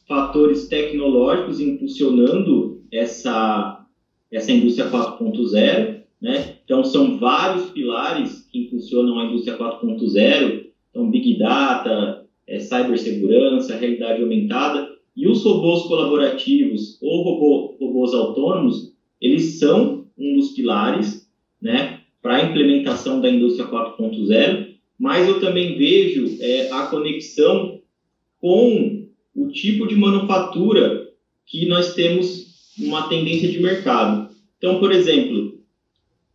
fatores 0.07 0.67
tecnológicos 0.67 1.59
impulsionando 1.59 2.83
essa, 2.91 3.85
essa 4.31 4.51
indústria 4.51 4.89
4.0, 4.89 5.94
né? 6.25 6.55
Então, 6.65 6.83
são 6.83 7.19
vários 7.19 7.69
pilares 7.69 8.47
que 8.51 8.63
impulsionam 8.63 9.19
a 9.19 9.25
indústria 9.25 9.55
4.0, 9.55 10.65
então, 10.89 11.11
Big 11.11 11.37
Data, 11.37 12.25
é, 12.47 12.57
cibersegurança, 12.57 13.75
realidade 13.75 14.23
aumentada, 14.23 14.89
e 15.15 15.27
os 15.27 15.43
robôs 15.43 15.83
colaborativos 15.83 16.97
ou 16.99 17.21
robô, 17.21 17.77
robôs 17.79 18.11
autônomos, 18.11 18.91
eles 19.21 19.59
são 19.59 20.07
um 20.17 20.33
dos 20.33 20.49
pilares, 20.49 21.29
né, 21.61 21.99
para 22.23 22.37
a 22.37 22.43
implementação 22.49 23.21
da 23.21 23.29
indústria 23.29 23.67
4.0, 23.67 24.69
mas 24.97 25.27
eu 25.27 25.39
também 25.39 25.77
vejo 25.77 26.37
é, 26.41 26.71
a 26.71 26.87
conexão 26.87 27.81
com 28.41 29.05
o 29.35 29.47
tipo 29.49 29.85
de 29.85 29.95
manufatura 29.95 31.07
que 31.45 31.67
nós 31.67 31.93
temos 31.93 32.73
uma 32.79 33.07
tendência 33.07 33.47
de 33.47 33.61
mercado. 33.61 34.33
Então, 34.57 34.79
por 34.79 34.91
exemplo, 34.91 35.54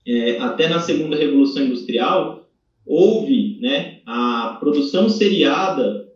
é, 0.07 0.39
até 0.39 0.69
na 0.69 0.79
segunda 0.79 1.17
revolução 1.17 1.63
industrial 1.63 2.49
houve, 2.87 3.59
né, 3.61 4.01
a 4.07 4.57
produção 4.59 5.09
seriada 5.09 6.09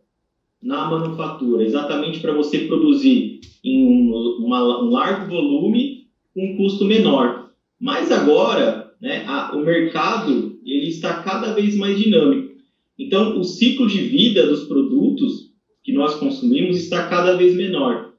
na 0.63 0.87
manufatura, 0.87 1.63
exatamente 1.63 2.21
para 2.21 2.33
você 2.33 2.61
produzir 2.61 3.41
em 3.63 3.87
um, 3.87 4.13
uma, 4.39 4.83
um 4.83 4.91
largo 4.91 5.29
volume 5.29 6.09
com 6.33 6.45
um 6.45 6.57
custo 6.57 6.85
menor. 6.85 7.51
Mas 7.79 8.11
agora, 8.11 8.93
né, 9.01 9.25
a, 9.27 9.55
o 9.55 9.61
mercado 9.63 10.59
ele 10.65 10.89
está 10.89 11.23
cada 11.23 11.53
vez 11.53 11.77
mais 11.77 11.99
dinâmico. 11.99 12.55
Então, 12.99 13.39
o 13.39 13.45
ciclo 13.45 13.87
de 13.87 14.01
vida 14.01 14.47
dos 14.47 14.65
produtos 14.65 15.51
que 15.83 15.93
nós 15.93 16.15
consumimos 16.15 16.79
está 16.79 17.07
cada 17.09 17.37
vez 17.37 17.55
menor. 17.55 18.15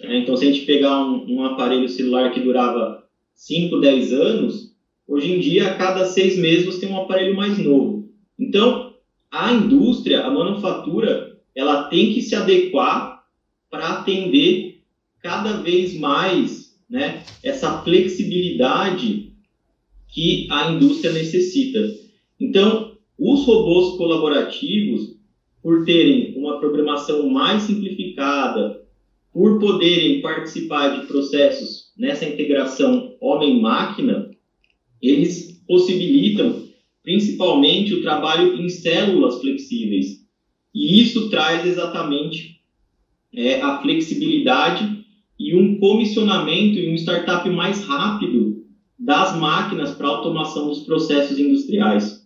Né? 0.00 0.18
Então, 0.18 0.36
se 0.36 0.46
a 0.46 0.50
gente 0.50 0.64
pegar 0.64 1.04
um, 1.04 1.26
um 1.28 1.44
aparelho 1.44 1.88
celular 1.88 2.32
que 2.32 2.40
durava 2.40 3.04
5, 3.34 3.78
10 3.78 4.12
anos, 4.12 4.69
hoje 5.10 5.32
em 5.32 5.40
dia, 5.40 5.66
a 5.66 5.76
cada 5.76 6.04
seis 6.04 6.38
meses, 6.38 6.64
você 6.64 6.86
tem 6.86 6.88
um 6.88 6.96
aparelho 6.96 7.34
mais 7.34 7.58
novo. 7.58 8.08
Então, 8.38 8.94
a 9.28 9.52
indústria, 9.52 10.20
a 10.24 10.30
manufatura, 10.30 11.36
ela 11.52 11.88
tem 11.88 12.14
que 12.14 12.22
se 12.22 12.36
adequar 12.36 13.24
para 13.68 13.88
atender 13.88 14.78
cada 15.20 15.54
vez 15.54 15.98
mais 15.98 16.78
né, 16.88 17.24
essa 17.42 17.82
flexibilidade 17.82 19.32
que 20.08 20.46
a 20.48 20.70
indústria 20.70 21.12
necessita. 21.12 21.80
Então, 22.38 22.92
os 23.18 23.44
robôs 23.44 23.96
colaborativos, 23.96 25.16
por 25.60 25.84
terem 25.84 26.36
uma 26.36 26.58
programação 26.58 27.28
mais 27.28 27.62
simplificada, 27.62 28.80
por 29.32 29.58
poderem 29.58 30.20
participar 30.20 31.00
de 31.00 31.06
processos 31.06 31.92
nessa 31.96 32.24
integração 32.24 33.14
homem-máquina, 33.20 34.29
eles 35.02 35.62
possibilitam 35.66 36.68
principalmente 37.02 37.94
o 37.94 38.02
trabalho 38.02 38.60
em 38.60 38.68
células 38.68 39.40
flexíveis. 39.40 40.20
E 40.74 41.00
isso 41.00 41.30
traz 41.30 41.66
exatamente 41.66 42.60
é, 43.34 43.60
a 43.60 43.80
flexibilidade 43.80 45.04
e 45.38 45.54
um 45.54 45.78
comissionamento 45.78 46.78
e 46.78 46.92
um 46.92 46.94
startup 46.94 47.48
mais 47.48 47.82
rápido 47.82 48.64
das 48.98 49.34
máquinas 49.36 49.92
para 49.92 50.08
automação 50.08 50.66
dos 50.66 50.80
processos 50.80 51.38
industriais. 51.38 52.20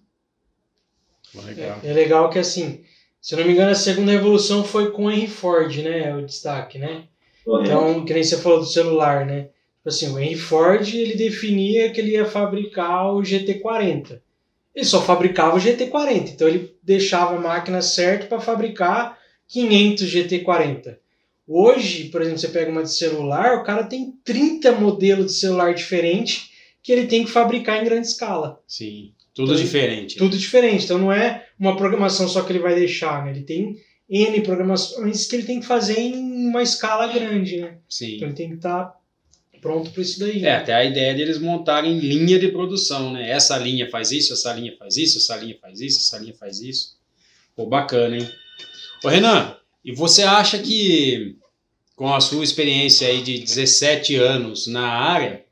Legal. 1.47 1.81
É, 1.83 1.91
é, 1.91 1.93
legal 1.93 2.31
que 2.31 2.39
assim, 2.39 2.81
se 3.21 3.37
não 3.37 3.45
me 3.45 3.53
engano, 3.53 3.71
a 3.71 3.77
segunda 3.77 4.13
revolução 4.13 4.65
foi 4.65 4.91
com 4.91 5.11
Henry 5.11 5.29
Ford, 5.29 5.77
né? 5.79 6.15
O 6.15 6.27
destaque, 6.27 6.79
né? 6.79 7.05
Correto. 7.45 7.71
Então, 7.71 8.05
que 8.05 8.13
nem 8.13 8.23
você 8.23 8.37
falou 8.37 8.59
do 8.59 8.67
celular, 8.67 9.25
né? 9.27 9.49
Tipo 9.85 9.89
assim, 9.89 10.13
o 10.15 10.19
Henry 10.19 10.35
Ford 10.35 10.95
ele 10.95 11.15
definia 11.15 11.91
que 11.91 12.01
ele 12.01 12.13
ia 12.13 12.25
fabricar 12.25 13.15
o 13.15 13.21
GT40. 13.21 14.19
Ele 14.75 14.85
só 14.85 15.03
fabricava 15.03 15.57
o 15.57 15.61
GT40, 15.61 16.31
então 16.31 16.49
ele 16.49 16.75
deixava 16.83 17.37
a 17.37 17.41
máquina 17.41 17.83
certa 17.83 18.27
para 18.27 18.41
fabricar 18.41 19.19
500 19.47 20.07
GT40. 20.11 20.97
Hoje, 21.47 22.05
por 22.05 22.23
exemplo, 22.23 22.39
você 22.39 22.49
pega 22.49 22.71
uma 22.71 22.83
de 22.83 22.95
celular, 22.95 23.59
o 23.59 23.63
cara 23.63 23.85
tem 23.85 24.15
30 24.25 24.73
modelos 24.73 25.27
de 25.27 25.39
celular 25.39 25.75
diferentes 25.75 26.49
que 26.83 26.91
ele 26.91 27.07
tem 27.07 27.23
que 27.23 27.31
fabricar 27.31 27.79
em 27.79 27.85
grande 27.85 28.07
escala. 28.07 28.59
Sim, 28.67 29.13
tudo 29.35 29.53
então, 29.53 29.63
diferente. 29.63 30.17
Tudo 30.17 30.39
diferente. 30.39 30.85
Então 30.85 30.97
não 30.97 31.13
é 31.13 31.47
uma 31.61 31.77
programação 31.77 32.27
só 32.27 32.43
que 32.43 32.53
ele 32.53 32.59
vai 32.59 32.75
deixar, 32.75 33.23
né? 33.23 33.33
Ele 33.33 33.43
tem 33.43 33.77
N 34.09 34.41
programações 34.41 35.27
que 35.27 35.37
ele 35.37 35.45
tem 35.45 35.61
que 35.61 35.67
fazer 35.67 36.01
em 36.01 36.49
uma 36.49 36.63
escala 36.63 37.07
grande, 37.07 37.59
né? 37.61 37.77
Sim. 37.87 38.17
Então 38.17 38.29
ele 38.29 38.37
tem 38.37 38.49
que 38.49 38.55
estar 38.55 38.85
tá 38.85 39.04
pronto 39.65 39.91
para 39.91 40.03
isso 40.03 40.21
daí. 40.21 40.41
É, 40.41 40.43
né? 40.43 40.57
até 40.57 40.75
a 40.75 40.85
ideia 40.85 41.15
deles 41.15 41.39
montarem 41.39 41.99
linha 41.99 42.39
de 42.39 42.49
produção, 42.49 43.11
né? 43.11 43.31
Essa 43.31 43.57
linha 43.57 43.89
faz 43.89 44.13
isso, 44.13 44.35
essa 44.35 44.53
linha 44.53 44.77
faz 44.79 44.99
isso, 44.99 45.17
essa 45.17 45.37
linha 45.39 45.57
faz 45.59 45.81
isso, 45.81 46.01
essa 46.01 46.19
linha 46.19 46.35
faz 46.35 46.61
isso. 46.61 46.99
Pô, 47.57 47.65
bacana, 47.65 48.19
hein? 48.19 48.29
Ô, 49.03 49.09
Renan, 49.09 49.57
e 49.83 49.91
você 49.91 50.23
acha 50.23 50.59
que, 50.59 51.37
com 51.97 52.13
a 52.13 52.21
sua 52.21 52.45
experiência 52.45 53.09
aí 53.09 53.23
de 53.23 53.39
17 53.39 54.17
anos 54.17 54.67
na 54.67 54.87
área, 54.87 55.43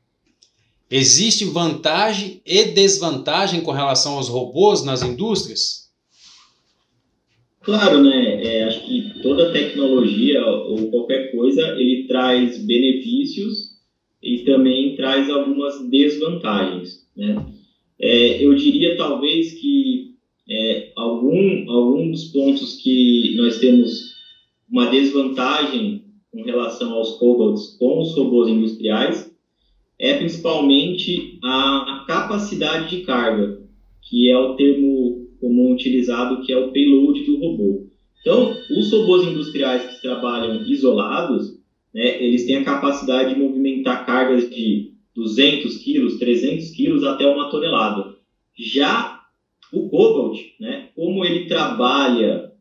existe 0.91 1.43
vantagem 1.45 2.39
e 2.45 2.65
desvantagem 2.65 3.61
com 3.61 3.71
relação 3.71 4.13
aos 4.13 4.29
robôs 4.29 4.83
nas 4.83 5.01
indústrias? 5.01 5.91
Claro, 7.61 8.03
né? 8.03 8.43
É, 8.43 8.63
acho 8.65 8.85
que 8.85 9.21
toda 9.23 9.51
tecnologia 9.51 10.45
ou 10.45 10.91
qualquer 10.91 11.31
coisa, 11.31 11.61
ele 11.79 12.05
traz 12.07 12.59
benefícios 12.59 13.72
e 14.23 14.39
também 14.39 14.95
traz 14.95 15.29
algumas 15.29 15.87
desvantagens, 15.89 17.05
né? 17.15 17.35
É, 17.99 18.43
eu 18.43 18.53
diria 18.53 18.97
talvez 18.97 19.51
que 19.53 20.13
é, 20.49 20.91
algum, 20.95 21.69
algum 21.69 22.09
dos 22.09 22.25
pontos 22.25 22.73
que 22.73 23.33
nós 23.35 23.57
temos 23.59 24.13
uma 24.69 24.87
desvantagem 24.87 26.01
com 26.31 26.41
relação 26.41 26.91
aos 26.91 27.11
cobots 27.11 27.77
com 27.77 27.99
os 27.99 28.15
robôs 28.15 28.49
industriais 28.49 29.31
é 29.99 30.13
principalmente 30.13 31.37
a 31.43 32.03
capacidade 32.07 32.89
de 32.89 33.03
carga, 33.03 33.57
que 34.01 34.29
é 34.29 34.37
o 34.37 34.55
termo 34.55 35.27
comum 35.39 35.71
utilizado, 35.71 36.41
que 36.41 36.51
é 36.51 36.57
o 36.57 36.71
payload 36.71 37.21
do 37.23 37.37
robô. 37.37 37.83
Então, 38.19 38.53
os 38.71 38.91
robôs 38.91 39.23
industriais 39.23 39.83
que 39.83 40.01
trabalham 40.01 40.65
isolados, 40.65 41.53
né, 41.93 42.21
eles 42.23 42.45
têm 42.45 42.55
a 42.55 42.63
capacidade 42.63 43.33
de 43.33 43.39
movimentar 43.39 44.05
cargas 44.05 44.49
de 44.49 44.93
200 45.15 45.77
quilos, 45.77 46.17
300 46.17 46.71
quilos 46.71 47.03
até 47.03 47.27
uma 47.27 47.49
tonelada. 47.49 48.15
Já 48.57 49.21
o 49.71 49.87
Cobalt, 49.89 50.39
né, 50.59 50.89
como 50.95 51.23
ele 51.23 51.45
trabalha 51.45 52.51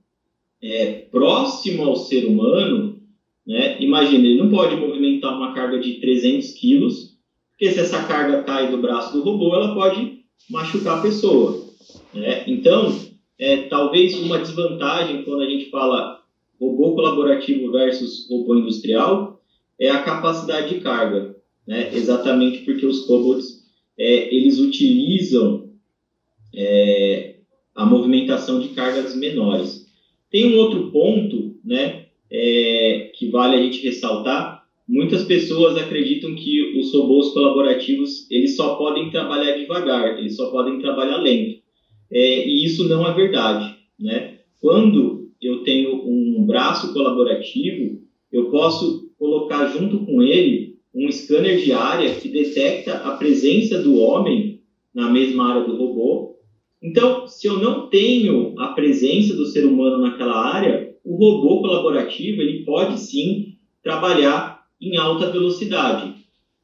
é, 0.63 1.07
próximo 1.11 1.85
ao 1.85 1.97
ser 1.97 2.27
humano, 2.27 3.01
né, 3.47 3.81
imagina, 3.81 4.27
ele 4.27 4.39
não 4.39 4.51
pode 4.51 4.77
movimentar 4.77 5.37
uma 5.37 5.53
carga 5.53 5.79
de 5.79 5.95
300 6.01 6.53
quilos, 6.53 7.19
porque 7.51 7.71
se 7.73 7.81
essa 7.81 8.05
carga 8.05 8.43
cai 8.43 8.71
do 8.71 8.79
braço 8.79 9.13
do 9.13 9.23
robô, 9.23 9.55
ela 9.55 9.75
pode 9.75 10.23
machucar 10.51 10.99
a 10.99 11.03
pessoa. 11.03 11.65
Né? 12.13 12.45
Então, 12.47 12.95
é, 13.39 13.63
talvez 13.63 14.15
uma 14.19 14.39
desvantagem 14.39 15.23
quando 15.25 15.43
a 15.43 15.47
gente 15.47 15.71
fala 15.71 16.22
robô 16.63 16.95
colaborativo 16.95 17.73
versus 17.73 18.29
robô 18.31 18.55
industrial 18.55 19.41
é 19.81 19.91
a 19.91 20.03
capacidade 20.03 20.75
de 20.75 20.81
carga, 20.81 21.35
né? 21.67 21.91
exatamente 21.93 22.61
porque 22.61 22.87
os 22.87 23.01
cobots 23.01 23.61
é, 23.99 24.33
eles 24.33 24.59
utilizam 24.61 25.69
é, 26.55 27.35
a 27.75 27.85
movimentação 27.85 28.61
de 28.61 28.69
cargas 28.69 29.17
menores. 29.17 29.85
Tem 30.31 30.45
um 30.45 30.57
outro 30.57 30.91
ponto, 30.91 31.57
né, 31.65 32.05
é, 32.31 33.11
que 33.15 33.29
vale 33.29 33.57
a 33.57 33.61
gente 33.61 33.83
ressaltar. 33.83 34.63
Muitas 34.89 35.23
pessoas 35.25 35.77
acreditam 35.77 36.35
que 36.35 36.79
os 36.79 36.93
robôs 36.93 37.29
colaborativos 37.31 38.31
eles 38.31 38.55
só 38.55 38.77
podem 38.77 39.11
trabalhar 39.11 39.53
devagar, 39.53 40.19
eles 40.19 40.37
só 40.37 40.51
podem 40.51 40.79
trabalhar 40.79 41.17
lento. 41.17 41.57
É, 42.11 42.47
e 42.47 42.65
isso 42.65 42.85
não 42.85 43.07
é 43.07 43.13
verdade, 43.13 43.75
né? 43.99 44.39
Quando 44.61 45.22
eu 45.43 45.63
tenho 45.63 46.07
um 46.07 46.45
braço 46.45 46.93
colaborativo, 46.93 48.01
eu 48.31 48.51
posso 48.51 49.09
colocar 49.19 49.67
junto 49.67 50.05
com 50.05 50.23
ele 50.23 50.73
um 50.95 51.11
scanner 51.11 51.57
de 51.59 51.73
área 51.73 52.15
que 52.15 52.29
detecta 52.29 52.95
a 52.95 53.17
presença 53.17 53.79
do 53.79 53.97
homem 53.97 54.59
na 54.95 55.11
mesma 55.11 55.45
área 55.45 55.67
do 55.67 55.77
robô 55.77 56.33
então, 56.83 57.29
se 57.29 57.47
eu 57.47 57.57
não 57.57 57.89
tenho 57.89 58.53
a 58.59 58.69
presença 58.69 59.33
do 59.35 59.47
ser 59.47 59.65
humano 59.65 60.01
naquela 60.01 60.35
área, 60.35 60.91
o 61.05 61.15
robô 61.15 61.61
colaborativo 61.61 62.43
ele 62.43 62.65
pode 62.65 62.99
sim 62.99 63.55
trabalhar 63.81 64.61
em 64.81 64.97
alta 64.97 65.31
velocidade, 65.31 66.13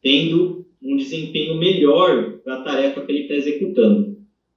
tendo 0.02 0.66
um 0.82 0.96
desempenho 0.96 1.54
melhor 1.54 2.34
para 2.42 2.54
a 2.54 2.62
tarefa 2.62 3.00
que 3.00 3.12
ele 3.12 3.20
está 3.20 3.34
executando. 3.34 4.07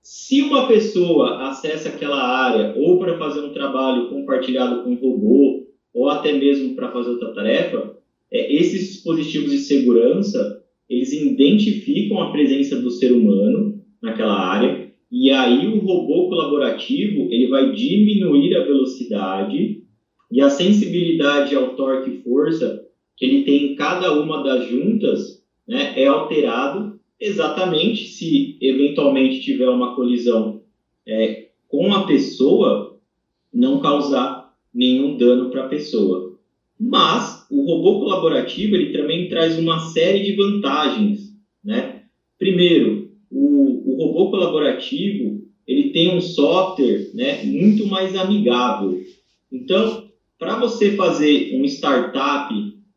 Se 0.01 0.41
uma 0.41 0.67
pessoa 0.67 1.47
acessa 1.47 1.89
aquela 1.89 2.19
área 2.19 2.73
ou 2.75 2.97
para 2.97 3.17
fazer 3.17 3.39
um 3.39 3.51
trabalho 3.51 4.09
compartilhado 4.09 4.81
com 4.81 4.93
o 4.93 4.99
robô, 4.99 5.63
ou 5.93 6.07
até 6.07 6.31
mesmo 6.31 6.73
para 6.73 6.91
fazer 6.91 7.09
outra 7.09 7.31
tarefa, 7.33 7.91
é, 8.31 8.53
esses 8.53 8.87
dispositivos 8.87 9.51
de 9.51 9.59
segurança 9.59 10.57
eles 10.89 11.11
identificam 11.13 12.19
a 12.19 12.31
presença 12.31 12.75
do 12.75 12.89
ser 12.89 13.11
humano 13.11 13.77
naquela 14.01 14.33
área 14.33 14.89
e 15.11 15.29
aí 15.29 15.67
o 15.67 15.79
robô 15.79 16.27
colaborativo 16.27 17.27
ele 17.29 17.47
vai 17.47 17.71
diminuir 17.71 18.55
a 18.55 18.61
velocidade 18.61 19.77
e 20.31 20.41
a 20.41 20.49
sensibilidade 20.49 21.53
ao 21.53 21.75
torque 21.75 22.09
e 22.09 22.23
força 22.23 22.81
que 23.15 23.25
ele 23.25 23.43
tem 23.43 23.71
em 23.71 23.75
cada 23.75 24.11
uma 24.13 24.41
das 24.41 24.65
juntas 24.65 25.41
né, 25.67 25.93
é 25.95 26.07
alterado 26.07 26.90
exatamente 27.21 28.07
se 28.07 28.57
eventualmente 28.60 29.39
tiver 29.39 29.69
uma 29.69 29.93
colisão 29.93 30.60
é, 31.07 31.45
com 31.67 31.93
a 31.93 32.05
pessoa, 32.05 32.97
não 33.53 33.79
causar 33.79 34.51
nenhum 34.73 35.15
dano 35.15 35.49
para 35.49 35.62
a 35.62 35.67
pessoa. 35.67 36.34
Mas 36.79 37.45
o 37.49 37.62
robô 37.62 37.99
colaborativo 37.99 38.75
ele 38.75 38.91
também 38.91 39.27
traz 39.27 39.55
uma 39.57 39.77
série 39.77 40.21
de 40.21 40.36
vantagens. 40.36 41.36
Né? 41.63 42.01
Primeiro, 42.39 43.12
o, 43.29 43.91
o 43.91 43.95
robô 43.97 44.31
colaborativo 44.31 45.39
ele 45.67 45.91
tem 45.91 46.10
um 46.10 46.19
software 46.19 47.12
né, 47.13 47.43
muito 47.43 47.86
mais 47.86 48.15
amigável. 48.15 48.97
Então, 49.51 50.03
para 50.39 50.57
você 50.57 50.95
fazer 50.95 51.55
um 51.55 51.63
startup 51.65 52.51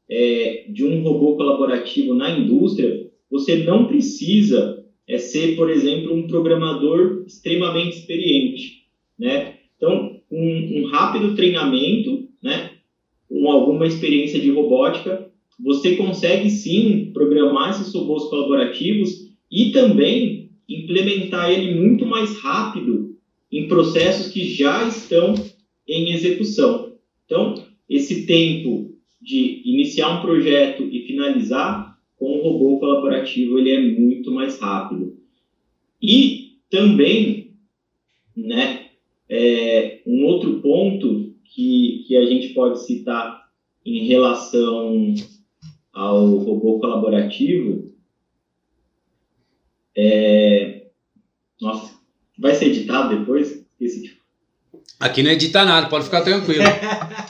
é, 0.09 0.65
de 0.69 0.83
um 0.83 1.03
robô 1.03 1.37
colaborativo 1.37 2.15
na 2.15 2.31
indústria, 2.31 3.05
você 3.31 3.57
não 3.57 3.87
precisa 3.87 4.83
é, 5.07 5.19
ser, 5.19 5.57
por 5.57 5.69
exemplo, 5.71 6.15
um 6.15 6.27
programador 6.27 7.25
extremamente 7.27 7.97
experiente. 7.97 8.85
Né? 9.19 9.55
Então, 9.77 10.17
um, 10.31 10.81
um 10.81 10.85
rápido 10.87 11.35
treinamento, 11.35 12.27
né, 12.43 12.71
com 13.29 13.51
alguma 13.51 13.87
experiência 13.87 14.41
de 14.41 14.51
robótica, 14.51 15.27
você 15.59 15.97
consegue 15.97 16.51
sim 16.51 17.11
programar 17.13 17.71
esses 17.71 17.93
robôs 17.93 18.25
colaborativos 18.25 19.33
e 19.51 19.71
também 19.71 20.51
implementar 20.69 21.51
ele 21.51 21.75
muito 21.75 22.05
mais 22.07 22.37
rápido 22.39 23.15
em 23.51 23.69
processos 23.69 24.27
que 24.27 24.45
já 24.45 24.87
estão 24.87 25.35
em 25.87 26.11
execução. 26.11 26.93
Então, 27.25 27.55
esse 27.89 28.27
tempo 28.27 28.91
de 29.21 29.63
iniciar 29.65 30.19
um 30.19 30.21
projeto 30.21 30.83
e 30.83 31.07
finalizar 31.07 31.94
com 32.17 32.39
o 32.39 32.43
robô 32.43 32.79
colaborativo 32.79 33.59
ele 33.59 33.71
é 33.71 33.81
muito 33.81 34.31
mais 34.33 34.59
rápido. 34.59 35.17
E 36.01 36.59
também, 36.71 37.55
né, 38.37 38.87
é, 39.29 40.03
um 40.07 40.25
outro 40.25 40.61
ponto 40.61 41.35
que, 41.45 42.05
que 42.07 42.17
a 42.17 42.27
gente 42.27 42.49
pode 42.49 42.85
citar 42.85 43.49
em 43.85 44.07
relação 44.07 45.15
ao 45.93 46.37
robô 46.37 46.79
colaborativo 46.81 47.95
é... 49.97 50.87
Nossa, 51.61 51.95
vai 52.39 52.55
ser 52.55 52.67
editado 52.67 53.17
depois? 53.17 53.65
Esse... 53.81 54.19
Aqui 54.99 55.23
não 55.23 55.31
edita 55.31 55.65
nada, 55.65 55.89
pode 55.89 56.05
ficar 56.07 56.23
tranquilo. 56.23 56.65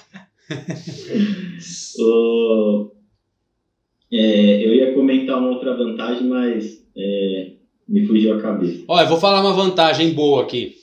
o... 1.98 2.93
é, 4.16 4.64
eu 4.64 4.72
ia 4.72 4.94
comentar 4.94 5.38
uma 5.38 5.48
outra 5.48 5.76
vantagem, 5.76 6.28
mas 6.28 6.80
é, 6.96 7.50
me 7.88 8.06
fugiu 8.06 8.34
a 8.34 8.40
cabeça. 8.40 8.84
Olha, 8.86 9.04
eu 9.04 9.08
vou 9.08 9.18
falar 9.18 9.40
uma 9.40 9.52
vantagem 9.52 10.12
boa 10.12 10.44
aqui. 10.44 10.76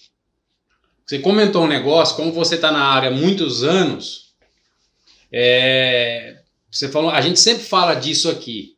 Você 1.06 1.20
comentou 1.20 1.63
um 1.63 1.67
negócio, 1.67 2.17
como 2.17 2.34
você 2.34 2.56
está 2.56 2.72
na 2.72 2.84
área 2.84 3.10
há 3.10 3.13
muitos 3.13 3.63
anos, 3.63 4.34
é, 5.32 6.41
você 6.70 6.89
falou, 6.89 7.10
a 7.10 7.22
gente 7.22 7.39
sempre 7.39 7.63
fala 7.63 7.96
disso 7.96 8.30
aqui. 8.30 8.76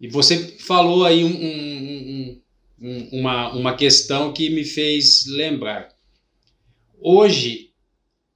E 0.00 0.08
você 0.08 0.56
falou 0.58 1.04
aí 1.04 1.24
um, 1.24 1.28
um, 1.28 2.40
um, 2.80 3.08
uma, 3.12 3.52
uma 3.52 3.76
questão 3.76 4.32
que 4.32 4.50
me 4.50 4.64
fez 4.64 5.26
lembrar. 5.26 5.88
Hoje, 7.00 7.70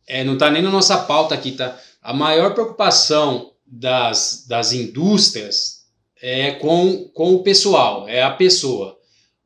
é, 0.06 0.22
não 0.22 0.34
está 0.34 0.50
nem 0.50 0.62
na 0.62 0.70
nossa 0.70 0.98
pauta 0.98 1.34
aqui, 1.34 1.52
tá? 1.52 1.78
A 2.00 2.12
maior 2.12 2.54
preocupação 2.54 3.51
das, 3.72 4.44
das 4.46 4.72
indústrias 4.72 5.82
é 6.20 6.52
com, 6.52 7.10
com 7.14 7.34
o 7.34 7.42
pessoal, 7.42 8.08
é 8.08 8.22
a 8.22 8.30
pessoa 8.30 8.96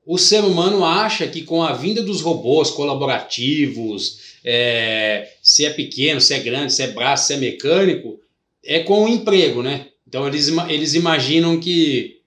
o 0.06 0.16
ser 0.16 0.44
humano 0.44 0.84
acha 0.84 1.26
que 1.26 1.42
com 1.42 1.64
a 1.64 1.72
vinda 1.72 2.00
dos 2.00 2.20
robôs 2.20 2.70
colaborativos, 2.70 4.36
é, 4.44 5.28
se 5.42 5.66
é 5.66 5.70
pequeno, 5.70 6.20
se 6.20 6.32
é 6.32 6.38
grande, 6.38 6.72
se 6.72 6.82
é 6.82 6.92
braço, 6.92 7.26
se 7.26 7.34
é 7.34 7.36
mecânico, 7.36 8.20
é 8.64 8.78
com 8.78 9.04
o 9.04 9.08
emprego, 9.08 9.64
né? 9.64 9.88
Então 10.06 10.28
eles, 10.28 10.46
eles 10.68 10.94
imaginam 10.94 11.58
que, 11.58 12.20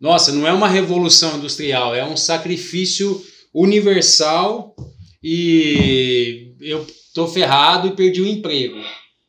nossa, 0.00 0.30
não 0.30 0.46
é 0.46 0.52
uma 0.52 0.68
revolução 0.68 1.36
industrial, 1.36 1.92
é 1.92 2.04
um 2.04 2.16
sacrifício 2.16 3.20
universal 3.52 4.76
e 5.20 6.52
eu 6.60 6.86
tô 7.12 7.26
ferrado 7.26 7.88
e 7.88 7.96
perdi 7.96 8.22
o 8.22 8.28
emprego. 8.28 8.80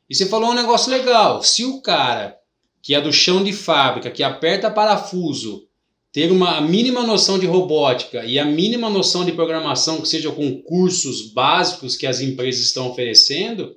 E 0.10 0.16
você 0.16 0.26
falou 0.26 0.52
um 0.52 0.56
negócio 0.56 0.92
legal, 0.92 1.44
se 1.44 1.66
o 1.66 1.82
cara 1.82 2.38
que 2.82 2.96
é 2.96 3.02
do 3.02 3.12
chão 3.12 3.44
de 3.44 3.52
fábrica, 3.52 4.10
que 4.10 4.24
aperta 4.24 4.72
parafuso, 4.72 5.68
ter 6.12 6.32
uma 6.32 6.62
mínima 6.62 7.04
noção 7.04 7.38
de 7.38 7.46
robótica 7.46 8.24
e 8.24 8.40
a 8.40 8.46
mínima 8.46 8.90
noção 8.90 9.26
de 9.26 9.34
programação, 9.34 10.02
que 10.02 10.08
seja 10.08 10.32
com 10.32 10.62
cursos 10.62 11.34
básicos 11.34 11.98
que 11.98 12.08
as 12.08 12.22
empresas 12.22 12.62
estão 12.62 12.90
oferecendo, 12.90 13.76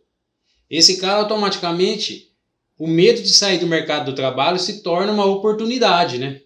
esse 0.71 0.99
cara 0.99 1.19
automaticamente, 1.19 2.31
o 2.79 2.87
medo 2.87 3.21
de 3.21 3.31
sair 3.31 3.59
do 3.59 3.67
mercado 3.67 4.07
do 4.07 4.15
trabalho 4.15 4.59
se 4.59 4.83
torna 4.83 5.13
uma 5.13 5.27
oportunidade, 5.27 6.17
né? 6.17 6.41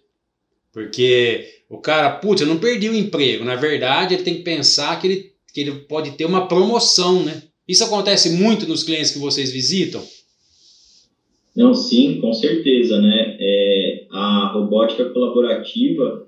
Porque 0.73 1.61
o 1.69 1.77
cara, 1.77 2.09
putz, 2.09 2.41
eu 2.41 2.47
não 2.47 2.57
perdi 2.57 2.89
o 2.89 2.95
emprego. 2.95 3.45
Na 3.45 3.55
verdade, 3.55 4.15
ele 4.15 4.23
tem 4.23 4.35
que 4.35 4.43
pensar 4.43 4.99
que 4.99 5.07
ele, 5.07 5.33
que 5.53 5.61
ele 5.61 5.71
pode 5.81 6.11
ter 6.11 6.25
uma 6.25 6.47
promoção, 6.47 7.23
né? 7.23 7.43
Isso 7.67 7.83
acontece 7.83 8.37
muito 8.37 8.67
nos 8.67 8.83
clientes 8.83 9.11
que 9.11 9.19
vocês 9.19 9.51
visitam? 9.51 10.03
Não, 11.55 11.73
sim, 11.73 12.19
com 12.19 12.33
certeza, 12.33 12.99
né? 13.01 13.37
É, 13.39 14.05
a 14.11 14.51
robótica 14.53 15.05
colaborativa, 15.05 16.27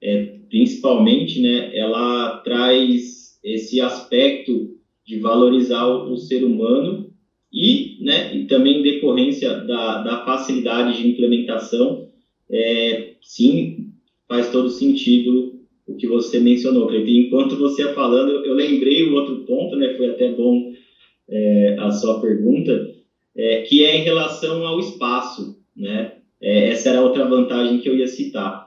é, 0.00 0.38
principalmente, 0.48 1.40
né, 1.40 1.76
ela 1.76 2.38
traz 2.38 3.38
esse 3.44 3.80
aspecto 3.80 4.76
de 5.06 5.18
valorizar 5.18 5.86
o, 5.86 6.12
o 6.12 6.16
ser 6.16 6.42
humano 6.42 7.12
e, 7.52 7.98
né, 8.00 8.34
e 8.34 8.46
também 8.46 8.82
decorrência 8.82 9.50
da, 9.60 10.02
da 10.02 10.24
facilidade 10.24 10.96
de 10.96 11.08
implementação, 11.08 12.08
é, 12.50 13.14
sim, 13.20 13.92
faz 14.26 14.50
todo 14.50 14.70
sentido 14.70 15.61
o 15.86 15.94
que 15.96 16.06
você 16.06 16.38
mencionou, 16.38 16.86
Cleiton. 16.86 17.10
Enquanto 17.10 17.56
você 17.56 17.82
ia 17.82 17.92
falando, 17.92 18.44
eu 18.44 18.54
lembrei 18.54 19.02
o 19.02 19.12
outro 19.12 19.44
ponto, 19.44 19.76
né, 19.76 19.94
foi 19.96 20.06
até 20.06 20.30
bom 20.30 20.70
é, 21.28 21.74
a 21.78 21.90
sua 21.90 22.20
pergunta, 22.20 22.80
é, 23.34 23.62
que 23.62 23.82
é 23.82 23.96
em 23.96 24.02
relação 24.02 24.64
ao 24.64 24.78
espaço, 24.78 25.56
né? 25.76 26.12
É, 26.40 26.70
essa 26.70 26.88
era 26.88 27.00
outra 27.00 27.24
vantagem 27.24 27.78
que 27.78 27.88
eu 27.88 27.96
ia 27.96 28.06
citar. 28.06 28.66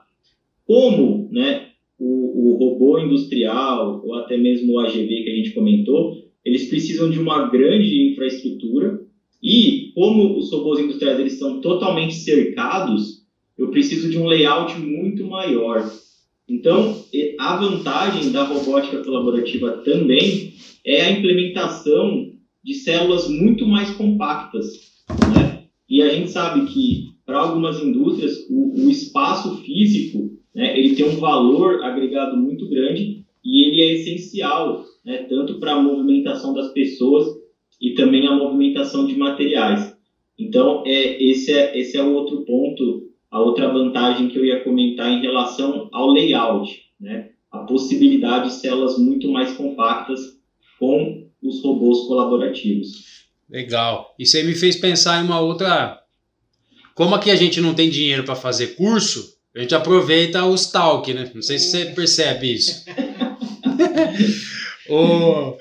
Como, 0.66 1.28
né, 1.30 1.66
o, 2.00 2.50
o, 2.50 2.58
robô 2.58 2.98
industrial 2.98 4.02
ou 4.04 4.16
até 4.16 4.38
mesmo 4.38 4.74
o 4.74 4.80
AGV 4.80 5.24
que 5.24 5.30
a 5.30 5.36
gente 5.36 5.54
comentou, 5.54 6.14
eles 6.44 6.68
precisam 6.68 7.10
de 7.10 7.20
uma 7.20 7.50
grande 7.50 8.12
infraestrutura 8.12 8.98
e 9.44 9.92
como 9.94 10.38
os 10.38 10.52
robôs 10.52 10.80
industriais 10.80 11.20
eles 11.20 11.34
estão 11.34 11.60
totalmente 11.60 12.16
cercados, 12.16 13.22
eu 13.58 13.70
preciso 13.70 14.10
de 14.10 14.18
um 14.18 14.26
layout 14.26 14.78
muito 14.78 15.26
maior. 15.26 15.86
Então, 16.48 16.96
a 17.40 17.56
vantagem 17.58 18.32
da 18.32 18.44
robótica 18.44 19.04
colaborativa 19.04 19.82
também 19.84 20.54
é 20.86 21.02
a 21.02 21.10
implementação 21.10 22.32
de 22.64 22.74
células 22.74 23.28
muito 23.28 23.66
mais 23.66 23.90
compactas. 23.92 24.66
Né? 25.28 25.64
E 25.90 26.02
a 26.02 26.10
gente 26.10 26.30
sabe 26.30 26.66
que, 26.66 27.06
para 27.26 27.40
algumas 27.40 27.80
indústrias, 27.80 28.46
o, 28.50 28.86
o 28.86 28.90
espaço 28.90 29.58
físico 29.64 30.36
né, 30.54 30.78
ele 30.78 30.96
tem 30.96 31.06
um 31.06 31.18
valor 31.18 31.84
agregado 31.84 32.38
muito 32.38 32.68
grande 32.68 33.24
e 33.44 33.64
ele 33.64 33.82
é 33.82 33.94
essencial, 33.94 34.84
né, 35.04 35.26
tanto 35.30 35.60
para 35.60 35.74
a 35.74 35.82
movimentação 35.82 36.54
das 36.54 36.72
pessoas 36.72 37.26
e 37.82 37.94
também 37.94 38.26
a 38.26 38.34
movimentação 38.34 39.06
de 39.06 39.16
materiais. 39.16 39.94
Então, 40.40 40.84
é, 40.86 41.22
esse, 41.22 41.52
é, 41.52 41.78
esse 41.78 41.98
é 41.98 42.02
o 42.02 42.14
outro 42.14 42.44
ponto, 42.46 43.04
a 43.32 43.40
outra 43.40 43.72
vantagem 43.72 44.30
que 44.30 44.38
eu 44.38 44.46
ia 44.46 44.64
comentar 44.64 45.12
em 45.12 45.22
relação 45.22 45.90
ao 45.92 46.10
layout, 46.10 46.72
né? 47.00 47.30
a 47.52 47.60
possibilidade 47.60 48.50
de 48.50 48.56
células 48.56 48.98
muito 48.98 49.32
mais 49.32 49.54
compactas 49.54 50.20
com 50.80 51.28
os 51.42 51.64
robôs 51.64 52.08
colaborativos. 52.08 53.26
Legal. 53.50 54.14
Isso 54.18 54.38
aí 54.38 54.44
me 54.44 54.56
fez 54.56 54.76
pensar 54.76 55.22
em 55.22 55.26
uma 55.26 55.40
outra. 55.40 56.02
Como 56.94 57.14
aqui 57.14 57.30
a 57.30 57.36
gente 57.36 57.62
não 57.62 57.74
tem 57.74 57.90
dinheiro 57.90 58.24
para 58.24 58.36
fazer 58.36 58.76
curso, 58.76 59.36
a 59.56 59.60
gente 59.60 59.76
aproveita 59.76 60.46
os 60.46 60.68
talk, 60.68 61.14
né? 61.14 61.32
Não 61.34 61.42
sei 61.42 61.60
se 61.60 61.72
você 61.72 61.86
percebe 61.86 62.54
isso. 62.54 62.84
o, 64.90 65.58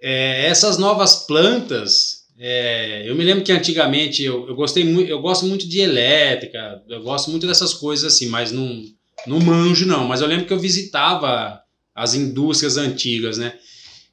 é, 0.00 0.46
essas 0.46 0.78
novas 0.78 1.26
plantas, 1.26 2.15
é, 2.38 3.08
eu 3.08 3.14
me 3.14 3.24
lembro 3.24 3.42
que 3.42 3.52
antigamente 3.52 4.22
eu, 4.22 4.46
eu 4.46 4.54
gostei 4.54 4.84
muito, 4.84 5.08
eu 5.08 5.20
gosto 5.20 5.46
muito 5.46 5.66
de 5.66 5.80
elétrica, 5.80 6.82
eu 6.88 7.02
gosto 7.02 7.30
muito 7.30 7.46
dessas 7.46 7.72
coisas 7.72 8.12
assim, 8.12 8.26
mas 8.26 8.52
não, 8.52 8.84
não 9.26 9.40
manjo 9.40 9.86
não. 9.86 10.06
Mas 10.06 10.20
eu 10.20 10.26
lembro 10.26 10.46
que 10.46 10.52
eu 10.52 10.60
visitava 10.60 11.62
as 11.94 12.14
indústrias 12.14 12.76
antigas, 12.76 13.38
né? 13.38 13.58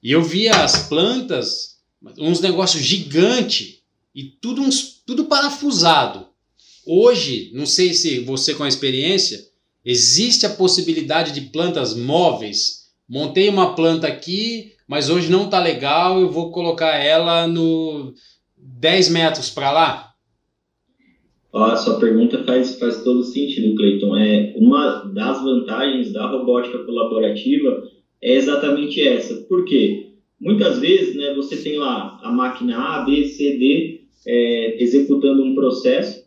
E 0.02 0.12
eu 0.12 0.24
via 0.24 0.64
as 0.64 0.88
plantas, 0.88 1.78
uns 2.18 2.40
negócios 2.40 2.84
gigantes 2.84 3.80
e 4.16 4.24
tudo, 4.24 4.62
uns, 4.62 5.02
tudo 5.06 5.26
parafusado. 5.26 6.28
Hoje, 6.86 7.52
não 7.54 7.66
sei 7.66 7.94
se 7.94 8.20
você 8.20 8.54
com 8.54 8.64
a 8.64 8.68
experiência, 8.68 9.46
existe 9.84 10.46
a 10.46 10.50
possibilidade 10.50 11.32
de 11.32 11.42
plantas 11.50 11.94
móveis. 11.94 12.84
Montei 13.08 13.50
uma 13.50 13.76
planta 13.76 14.08
aqui, 14.08 14.73
mas 14.94 15.10
hoje 15.10 15.28
não 15.32 15.46
está 15.46 15.60
legal, 15.60 16.20
eu 16.20 16.30
vou 16.30 16.52
colocar 16.52 16.94
ela 16.98 17.48
no 17.48 18.14
10 18.56 19.10
metros 19.10 19.50
para 19.50 19.72
lá. 19.72 20.12
a 21.52 21.76
sua 21.76 22.00
pergunta 22.00 22.44
faz, 22.44 22.78
faz 22.78 23.02
todo 23.02 23.24
sentido, 23.24 23.76
Cleiton. 23.76 24.16
É, 24.16 24.54
uma 24.56 25.12
das 25.12 25.42
vantagens 25.42 26.14
da 26.14 26.28
robótica 26.28 26.78
colaborativa 26.86 27.82
é 28.22 28.36
exatamente 28.36 29.02
essa. 29.02 29.34
Por 29.50 29.66
quê? 29.66 30.12
Muitas 30.40 30.78
vezes 30.78 31.16
né, 31.16 31.34
você 31.34 31.58
tem 31.58 31.76
lá 31.76 32.20
a 32.22 32.32
máquina 32.32 32.78
A, 32.78 33.02
B, 33.04 33.26
C, 33.26 33.58
D 33.58 34.02
é, 34.28 34.76
executando 34.80 35.42
um 35.42 35.56
processo 35.56 36.24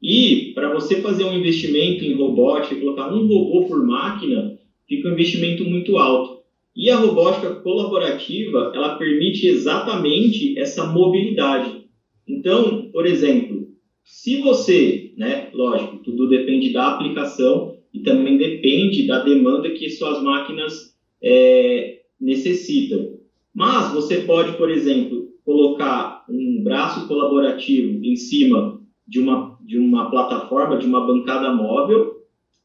e 0.00 0.52
para 0.54 0.72
você 0.72 1.02
fazer 1.02 1.24
um 1.24 1.36
investimento 1.36 2.02
em 2.02 2.14
robótica 2.14 2.80
colocar 2.80 3.12
um 3.12 3.26
robô 3.28 3.66
por 3.66 3.84
máquina, 3.84 4.58
fica 4.88 5.06
um 5.06 5.12
investimento 5.12 5.64
muito 5.64 5.98
alto. 5.98 6.35
E 6.76 6.90
a 6.90 6.96
robótica 6.96 7.54
colaborativa, 7.54 8.70
ela 8.74 8.98
permite 8.98 9.46
exatamente 9.46 10.58
essa 10.58 10.84
mobilidade. 10.84 11.86
Então, 12.28 12.90
por 12.92 13.06
exemplo, 13.06 13.66
se 14.04 14.36
você, 14.36 15.12
né, 15.16 15.48
lógico, 15.54 15.96
tudo 16.02 16.28
depende 16.28 16.72
da 16.72 16.88
aplicação 16.88 17.74
e 17.92 18.00
também 18.00 18.36
depende 18.36 19.06
da 19.06 19.20
demanda 19.20 19.70
que 19.70 19.88
suas 19.88 20.20
máquinas 20.22 20.94
é, 21.22 22.00
necessitam. 22.20 23.16
Mas 23.54 23.90
você 23.92 24.18
pode, 24.18 24.52
por 24.58 24.70
exemplo, 24.70 25.28
colocar 25.44 26.24
um 26.28 26.62
braço 26.62 27.06
colaborativo 27.06 28.04
em 28.04 28.16
cima 28.16 28.78
de 29.06 29.18
uma, 29.18 29.56
de 29.64 29.78
uma 29.78 30.10
plataforma, 30.10 30.76
de 30.76 30.86
uma 30.86 31.06
bancada 31.06 31.50
móvel, 31.50 32.16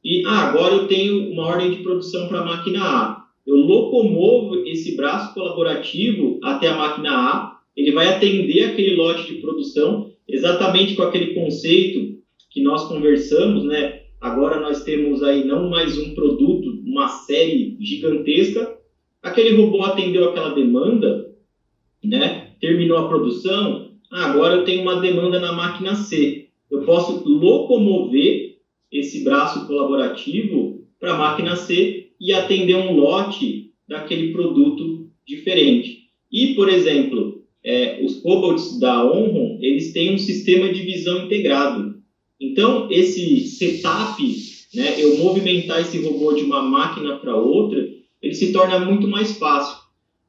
e 0.03 0.23
ah, 0.25 0.49
agora 0.49 0.73
eu 0.73 0.87
tenho 0.87 1.29
uma 1.31 1.45
ordem 1.45 1.69
de 1.69 1.77
produção 1.77 2.27
para 2.27 2.39
a 2.39 2.45
máquina 2.45 2.83
A. 2.83 3.20
Eu 3.45 3.55
locomovo 3.55 4.61
esse 4.65 4.95
braço 4.95 5.33
colaborativo 5.33 6.37
até 6.41 6.67
a 6.67 6.75
máquina 6.77 7.11
A, 7.11 7.51
ele 7.75 7.91
vai 7.91 8.07
atender 8.07 8.63
aquele 8.63 8.91
lote 8.91 9.25
de 9.25 9.39
produção 9.39 10.07
exatamente 10.27 10.93
com 10.93 11.01
aquele 11.01 11.33
conceito 11.33 12.13
que 12.49 12.61
nós 12.61 12.83
conversamos, 12.87 13.63
né? 13.63 14.01
Agora 14.19 14.59
nós 14.59 14.81
temos 14.83 15.23
aí 15.23 15.43
não 15.43 15.67
mais 15.67 15.97
um 15.97 16.13
produto, 16.13 16.79
uma 16.83 17.07
série 17.07 17.73
gigantesca. 17.79 18.69
Aquele 19.21 19.49
robô 19.51 19.81
atendeu 19.81 20.23
aquela 20.23 20.49
demanda, 20.49 21.25
né? 22.03 22.51
Terminou 22.59 22.97
a 22.97 23.07
produção. 23.07 23.89
Ah, 24.11 24.25
agora 24.25 24.55
eu 24.55 24.63
tenho 24.63 24.81
uma 24.81 24.95
demanda 24.95 25.39
na 25.39 25.51
máquina 25.51 25.95
C. 25.95 26.45
Eu 26.69 26.81
posso 26.81 27.27
locomover 27.27 28.51
esse 28.91 29.23
braço 29.23 29.65
colaborativo 29.65 30.81
para 30.99 31.13
a 31.13 31.17
máquina 31.17 31.55
C 31.55 32.00
e 32.21 32.31
atender 32.31 32.75
um 32.75 32.93
lote 32.93 33.71
daquele 33.87 34.31
produto 34.31 35.09
diferente. 35.25 36.01
E, 36.31 36.53
por 36.53 36.69
exemplo, 36.69 37.41
é, 37.63 37.99
os 38.03 38.21
cobots 38.21 38.79
da 38.79 39.03
Onron, 39.03 39.57
eles 39.59 39.91
têm 39.91 40.13
um 40.13 40.17
sistema 40.19 40.71
de 40.71 40.83
visão 40.83 41.25
integrado. 41.25 41.95
Então, 42.39 42.87
esse 42.91 43.39
setup, 43.39 44.23
né, 44.75 45.01
eu 45.01 45.17
movimentar 45.17 45.81
esse 45.81 45.97
robô 45.97 46.33
de 46.33 46.43
uma 46.43 46.61
máquina 46.61 47.15
para 47.15 47.35
outra, 47.35 47.83
ele 48.21 48.35
se 48.35 48.51
torna 48.51 48.79
muito 48.79 49.07
mais 49.07 49.33
fácil. 49.33 49.77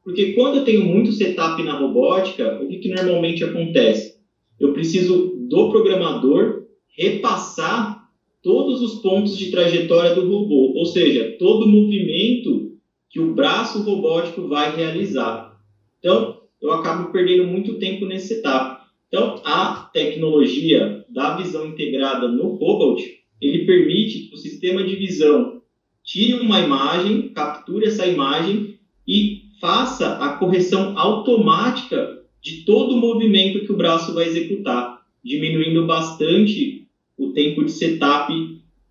Porque 0.02 0.33
quando 0.33 0.57
eu 0.57 0.64
tenho 0.64 0.83
muito 0.83 1.12
setup 1.12 1.62
na 1.62 1.74
robótica, 1.74 2.59
o 2.61 2.68
que, 2.68 2.78
que 2.78 2.88
normalmente 2.88 3.44
acontece? 3.44 4.16
Eu 4.59 4.72
preciso 4.72 5.37
do 5.48 5.68
programador 5.70 6.64
repassar 6.96 8.01
todos 8.42 8.83
os 8.83 9.00
pontos 9.00 9.37
de 9.37 9.50
trajetória 9.50 10.14
do 10.14 10.28
robô, 10.28 10.72
ou 10.76 10.85
seja, 10.85 11.37
todo 11.38 11.64
o 11.64 11.68
movimento 11.68 12.72
que 13.09 13.20
o 13.20 13.35
braço 13.35 13.83
robótico 13.83 14.48
vai 14.48 14.74
realizar. 14.74 15.57
Então, 15.98 16.40
eu 16.61 16.72
acabo 16.72 17.12
perdendo 17.12 17.44
muito 17.44 17.78
tempo 17.78 18.07
nesse 18.07 18.35
setup. 18.35 18.83
Então, 19.07 19.37
a 19.44 19.90
tecnologia 19.92 21.05
da 21.09 21.37
visão 21.37 21.66
integrada 21.66 22.28
no 22.28 22.57
Cobalt, 22.57 23.02
ele 23.40 23.64
permite 23.64 24.28
que 24.28 24.35
o 24.35 24.38
sistema 24.38 24.83
de 24.83 24.96
visão 24.96 25.61
tire 26.02 26.35
uma 26.35 26.59
imagem, 26.59 27.28
capture 27.33 27.85
essa 27.85 28.07
imagem 28.07 28.78
e 29.07 29.42
faça 29.61 30.14
a 30.14 30.37
correção 30.37 30.96
automática 30.96 32.22
de 32.40 32.64
todo 32.64 32.94
o 32.94 33.00
movimento 33.00 33.64
que 33.64 33.70
o 33.70 33.76
braço 33.76 34.12
vai 34.14 34.24
executar, 34.24 35.00
diminuindo 35.22 35.87
bastante 35.87 36.81
o 37.16 37.33
tempo 37.33 37.64
de 37.64 37.70
setup 37.70 38.33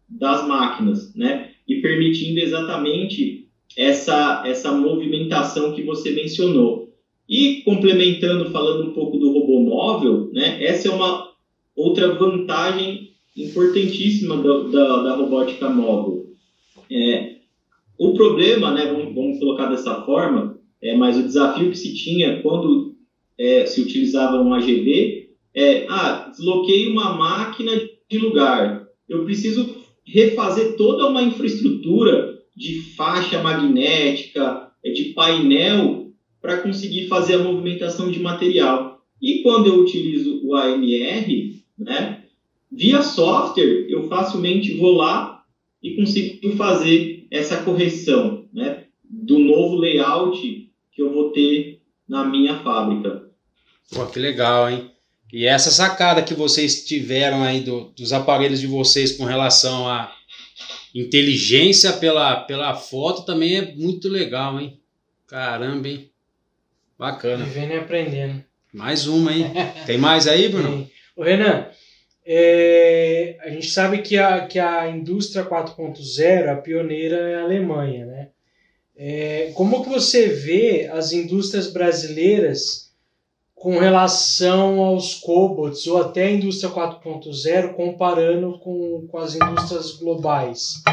das 0.08 0.46
máquinas, 0.48 1.14
né? 1.16 1.50
E 1.68 1.82
permitindo 1.82 2.40
exatamente 2.40 3.46
essa, 3.76 4.44
essa 4.46 4.72
movimentação 4.72 5.72
que 5.72 5.82
você 5.82 6.12
mencionou. 6.12 6.90
E 7.28 7.62
complementando, 7.64 8.52
falando 8.52 8.90
um 8.90 8.94
pouco 8.94 9.18
do 9.18 9.32
robô 9.32 9.60
móvel, 9.60 10.30
né? 10.34 10.64
Essa 10.64 10.90
é 10.90 10.92
uma 10.92 11.30
outra 11.76 12.14
vantagem 12.14 13.12
importantíssima 13.36 14.38
da, 14.38 14.60
da, 14.64 15.04
da 15.04 15.16
robótica 15.16 15.70
móvel. 15.70 16.26
É, 16.90 17.36
o 17.98 18.14
problema, 18.14 18.72
né, 18.72 18.86
vamos, 18.86 19.14
vamos, 19.14 19.40
colocar 19.40 19.68
dessa 19.68 20.02
forma, 20.04 20.58
é, 20.82 20.94
mas 20.94 21.18
o 21.18 21.24
desafio 21.24 21.70
que 21.70 21.78
se 21.78 21.94
tinha 21.94 22.42
quando 22.42 22.94
é, 23.38 23.66
se 23.66 23.80
utilizava 23.80 24.42
um 24.42 24.54
AGV 24.54 25.22
é, 25.54 25.86
ah, 25.88 26.28
desloquei 26.30 26.88
uma 26.88 27.14
máquina 27.14 27.72
de 28.12 28.18
lugar, 28.18 28.86
eu 29.08 29.24
preciso 29.24 29.74
refazer 30.06 30.76
toda 30.76 31.08
uma 31.08 31.24
infraestrutura 31.24 32.38
de 32.54 32.82
faixa 32.96 33.42
magnética, 33.42 34.70
de 34.84 35.14
painel, 35.16 36.12
para 36.42 36.58
conseguir 36.58 37.08
fazer 37.08 37.36
a 37.36 37.40
movimentação 37.40 38.12
de 38.12 38.20
material. 38.20 39.02
E 39.22 39.42
quando 39.42 39.68
eu 39.68 39.76
utilizo 39.76 40.42
o 40.44 40.54
AMR, 40.54 41.56
né, 41.78 42.24
via 42.70 43.02
software, 43.02 43.86
eu 43.88 44.10
facilmente 44.10 44.74
vou 44.74 44.92
lá 44.92 45.44
e 45.82 45.96
consigo 45.96 46.52
fazer 46.58 47.28
essa 47.32 47.64
correção 47.64 48.46
né, 48.52 48.88
do 49.10 49.40
novo 49.40 49.76
layout 49.76 50.70
que 50.92 51.02
eu 51.02 51.14
vou 51.14 51.32
ter 51.32 51.80
na 52.08 52.26
minha 52.26 52.56
fábrica. 52.60 53.30
Pô, 53.94 54.06
que 54.06 54.20
legal, 54.20 54.70
hein? 54.70 54.91
E 55.32 55.46
essa 55.46 55.72
sacada 55.72 56.22
que 56.22 56.34
vocês 56.34 56.84
tiveram 56.86 57.42
aí 57.42 57.62
do, 57.62 57.86
dos 57.96 58.12
aparelhos 58.12 58.60
de 58.60 58.68
vocês 58.68 59.14
com 59.14 59.24
relação 59.24 59.88
à 59.88 60.14
inteligência 60.94 61.94
pela, 61.94 62.42
pela 62.42 62.76
foto 62.76 63.24
também 63.24 63.58
é 63.58 63.74
muito 63.74 64.10
legal, 64.10 64.60
hein? 64.60 64.78
Caramba, 65.28 65.88
hein? 65.88 66.10
Bacana. 67.00 67.46
Vivendo 67.46 67.72
e 67.72 67.78
aprendendo. 67.78 68.44
Mais 68.74 69.08
uma, 69.08 69.34
hein? 69.34 69.46
Tem 69.88 69.98
mais 69.98 70.28
aí, 70.28 70.50
Bruno? 70.50 70.90
Ô, 71.16 71.24
Renan, 71.24 71.68
é, 72.26 73.38
a 73.42 73.50
gente 73.50 73.68
sabe 73.70 74.00
que 74.00 74.18
a, 74.18 74.46
que 74.46 74.60
a 74.60 74.90
indústria 74.90 75.46
4.0, 75.46 76.50
a 76.50 76.56
pioneira 76.56 77.16
é 77.18 77.36
a 77.36 77.44
Alemanha, 77.44 78.06
né? 78.06 78.28
É, 78.96 79.52
como 79.56 79.84
que 79.84 79.90
você 79.90 80.28
vê 80.28 80.90
as 80.92 81.12
indústrias 81.12 81.72
brasileiras 81.72 82.91
com 83.62 83.78
relação 83.78 84.82
aos 84.82 85.14
cobots 85.14 85.86
ou 85.86 85.98
até 85.98 86.26
a 86.26 86.32
indústria 86.32 86.74
4.0 86.74 87.76
comparando 87.76 88.58
com, 88.58 89.08
com 89.08 89.18
as 89.20 89.36
indústrias 89.36 90.00
globais? 90.00 90.84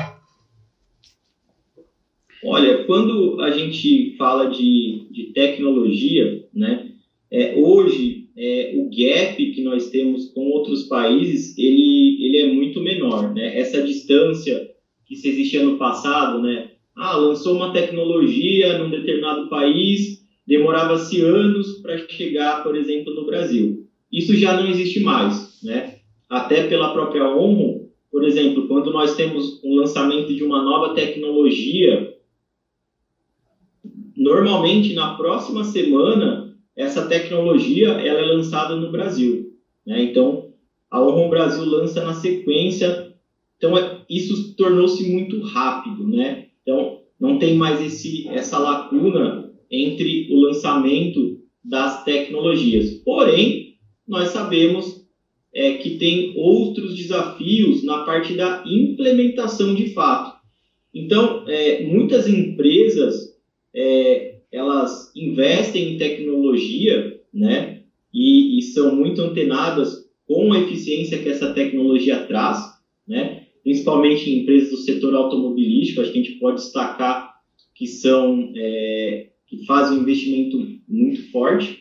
Olha, 2.44 2.84
quando 2.84 3.40
a 3.40 3.50
gente 3.52 4.14
fala 4.18 4.50
de, 4.50 5.08
de 5.10 5.32
tecnologia, 5.32 6.44
né, 6.52 6.90
é, 7.30 7.54
hoje 7.56 8.28
é, 8.36 8.74
o 8.76 8.90
gap 8.90 9.50
que 9.50 9.62
nós 9.62 9.88
temos 9.88 10.26
com 10.34 10.42
outros 10.48 10.82
países 10.88 11.56
ele, 11.56 12.22
ele 12.22 12.36
é 12.36 12.52
muito 12.52 12.82
menor. 12.82 13.32
Né? 13.32 13.58
Essa 13.58 13.82
distância 13.82 14.68
que 15.06 15.16
se 15.16 15.26
existia 15.30 15.62
no 15.64 15.78
passado, 15.78 16.42
né? 16.42 16.72
ah, 16.94 17.16
lançou 17.16 17.56
uma 17.56 17.72
tecnologia 17.72 18.76
num 18.76 18.90
determinado 18.90 19.48
país, 19.48 20.18
demorava-se 20.48 21.20
anos 21.20 21.74
para 21.82 21.98
chegar, 22.08 22.62
por 22.62 22.74
exemplo, 22.74 23.14
no 23.14 23.26
Brasil. 23.26 23.84
Isso 24.10 24.34
já 24.34 24.54
não 24.54 24.66
existe 24.66 24.98
mais, 24.98 25.60
né? 25.62 25.98
Até 26.26 26.66
pela 26.66 26.90
própria 26.94 27.28
ONU, 27.28 27.86
por 28.10 28.24
exemplo, 28.24 28.66
quando 28.66 28.90
nós 28.90 29.14
temos 29.14 29.62
um 29.62 29.74
lançamento 29.74 30.34
de 30.34 30.42
uma 30.42 30.62
nova 30.62 30.94
tecnologia, 30.94 32.10
normalmente 34.16 34.94
na 34.94 35.16
próxima 35.16 35.62
semana 35.62 36.56
essa 36.74 37.06
tecnologia 37.06 37.88
ela 37.88 38.20
é 38.20 38.24
lançada 38.24 38.74
no 38.74 38.90
Brasil, 38.90 39.50
né? 39.84 40.02
Então 40.02 40.48
a 40.90 40.98
ONU 40.98 41.28
Brasil 41.28 41.62
lança 41.62 42.02
na 42.02 42.14
sequência, 42.14 43.12
então 43.58 43.76
é, 43.76 44.00
isso 44.08 44.56
tornou-se 44.56 45.06
muito 45.12 45.42
rápido, 45.42 46.08
né? 46.08 46.46
Então 46.62 47.00
não 47.20 47.38
tem 47.38 47.54
mais 47.54 47.82
esse 47.82 48.26
essa 48.28 48.58
lacuna 48.58 49.47
entre 49.70 50.26
o 50.30 50.36
lançamento 50.36 51.38
das 51.62 52.04
tecnologias. 52.04 52.90
Porém, 53.04 53.74
nós 54.06 54.28
sabemos 54.28 55.04
é, 55.52 55.72
que 55.72 55.90
tem 55.90 56.32
outros 56.36 56.94
desafios 56.94 57.82
na 57.82 58.04
parte 58.04 58.34
da 58.34 58.62
implementação 58.66 59.74
de 59.74 59.92
fato. 59.92 60.38
Então, 60.94 61.44
é, 61.46 61.84
muitas 61.84 62.26
empresas 62.26 63.36
é, 63.74 64.38
elas 64.50 65.12
investem 65.14 65.92
em 65.92 65.96
tecnologia, 65.96 67.18
né, 67.32 67.82
e, 68.12 68.58
e, 68.58 68.62
são 68.62 68.94
muito 68.94 69.20
antenadas 69.20 70.08
com 70.26 70.52
a 70.52 70.58
eficiência 70.58 71.18
que 71.18 71.28
essa 71.28 71.52
tecnologia 71.52 72.24
traz, 72.24 72.58
né, 73.06 73.42
principalmente 73.62 74.30
em 74.30 74.40
empresas 74.40 74.70
do 74.70 74.78
setor 74.78 75.14
automobilístico, 75.14 76.00
acho 76.00 76.10
que 76.10 76.18
a 76.18 76.22
gente 76.22 76.38
pode 76.38 76.56
destacar 76.56 77.34
que 77.74 77.86
são 77.86 78.50
é, 78.56 79.26
que 79.48 79.64
fazem 79.64 79.98
um 79.98 80.02
investimento 80.02 80.58
muito 80.86 81.30
forte. 81.30 81.78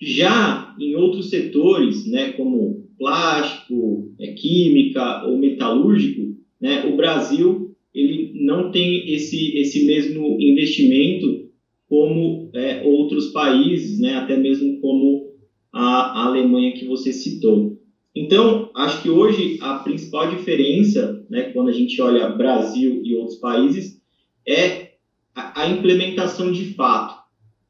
Já 0.00 0.74
em 0.78 0.94
outros 0.94 1.30
setores, 1.30 2.04
né, 2.06 2.32
como 2.32 2.84
plástico, 2.98 4.12
é, 4.18 4.32
química 4.32 5.24
ou 5.24 5.38
metalúrgico, 5.38 6.34
né, 6.60 6.84
o 6.84 6.96
Brasil 6.96 7.70
ele 7.94 8.32
não 8.34 8.72
tem 8.72 9.14
esse, 9.14 9.56
esse 9.56 9.86
mesmo 9.86 10.36
investimento 10.40 11.44
como 11.88 12.50
é, 12.52 12.82
outros 12.82 13.28
países, 13.28 14.00
né, 14.00 14.14
até 14.14 14.36
mesmo 14.36 14.80
como 14.80 15.32
a, 15.72 16.22
a 16.22 16.24
Alemanha 16.24 16.74
que 16.74 16.84
você 16.84 17.12
citou. 17.12 17.78
Então, 18.16 18.70
acho 18.74 19.02
que 19.02 19.08
hoje 19.08 19.58
a 19.60 19.74
principal 19.74 20.28
diferença, 20.28 21.24
né, 21.28 21.52
quando 21.52 21.68
a 21.68 21.72
gente 21.72 22.00
olha 22.00 22.30
Brasil 22.30 23.00
e 23.04 23.14
outros 23.14 23.36
países, 23.38 23.96
é 24.46 24.93
a, 25.34 25.66
implementação 25.66 26.52
de 26.52 26.74
fato. 26.74 27.14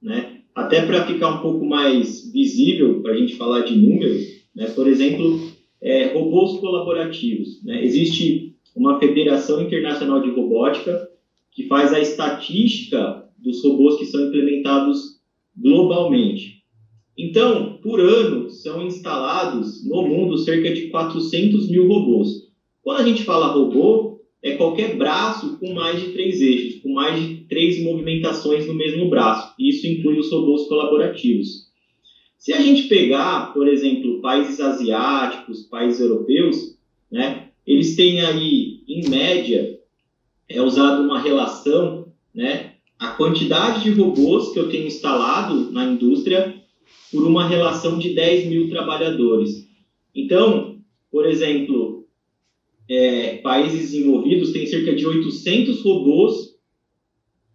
Né? 0.02 0.40
Até 0.54 0.84
para 0.84 1.06
ficar 1.06 1.30
um 1.30 1.42
pouco 1.42 1.64
mais 1.64 2.30
visível, 2.32 3.00
para 3.00 3.12
a 3.12 3.16
gente 3.16 3.36
falar 3.36 3.60
de 3.62 3.76
números, 3.76 4.22
né, 4.54 4.66
por 4.66 4.86
exemplo, 4.86 5.40
é, 5.82 6.12
robôs 6.12 6.58
colaborativos. 6.60 7.62
Né? 7.64 7.84
Existe 7.84 8.54
uma 8.76 8.98
Federação 8.98 9.62
Internacional 9.62 10.22
de 10.22 10.30
Robótica 10.30 11.08
que 11.50 11.66
faz 11.66 11.92
a 11.92 12.00
estatística 12.00 13.24
dos 13.38 13.62
robôs 13.62 13.96
que 13.96 14.06
são 14.06 14.26
implementados 14.26 15.20
globalmente. 15.56 16.64
Então, 17.16 17.78
por 17.80 18.00
ano, 18.00 18.50
são 18.50 18.84
instalados 18.84 19.86
no 19.88 20.02
mundo 20.02 20.36
cerca 20.36 20.72
de 20.72 20.88
400 20.88 21.70
mil 21.70 21.86
robôs. 21.86 22.28
Quando 22.82 23.00
a 23.00 23.04
gente 23.04 23.22
fala 23.22 23.46
robô, 23.46 24.13
é 24.44 24.52
qualquer 24.52 24.94
braço 24.94 25.56
com 25.58 25.72
mais 25.72 25.98
de 25.98 26.12
três 26.12 26.38
eixos, 26.42 26.82
com 26.82 26.92
mais 26.92 27.18
de 27.18 27.36
três 27.48 27.82
movimentações 27.82 28.66
no 28.66 28.74
mesmo 28.74 29.08
braço. 29.08 29.54
Isso 29.58 29.86
inclui 29.86 30.18
os 30.18 30.30
robôs 30.30 30.68
colaborativos. 30.68 31.64
Se 32.36 32.52
a 32.52 32.60
gente 32.60 32.82
pegar, 32.82 33.54
por 33.54 33.66
exemplo, 33.66 34.20
países 34.20 34.60
asiáticos, 34.60 35.62
países 35.62 35.98
europeus, 35.98 36.76
né, 37.10 37.48
eles 37.66 37.96
têm 37.96 38.20
aí, 38.20 38.80
em 38.86 39.08
média, 39.08 39.78
é 40.46 40.60
usado 40.60 41.02
uma 41.02 41.18
relação, 41.18 42.12
né, 42.34 42.72
a 42.98 43.08
quantidade 43.08 43.82
de 43.82 43.90
robôs 43.98 44.52
que 44.52 44.58
eu 44.58 44.68
tenho 44.68 44.86
instalado 44.86 45.70
na 45.70 45.86
indústria 45.86 46.54
por 47.10 47.26
uma 47.26 47.46
relação 47.46 47.98
de 47.98 48.14
10 48.14 48.46
mil 48.46 48.68
trabalhadores. 48.68 49.66
Então, 50.14 50.76
por 51.10 51.24
exemplo, 51.24 51.93
é, 52.88 53.36
países 53.36 53.90
desenvolvidos 53.90 54.52
têm 54.52 54.66
cerca 54.66 54.94
de 54.94 55.06
800 55.06 55.82
robôs 55.82 56.54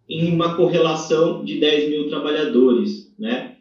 em 0.08 0.32
uma 0.32 0.56
correlação 0.56 1.44
de 1.44 1.58
10 1.58 1.88
mil 1.88 2.08
trabalhadores, 2.08 3.14
né? 3.18 3.54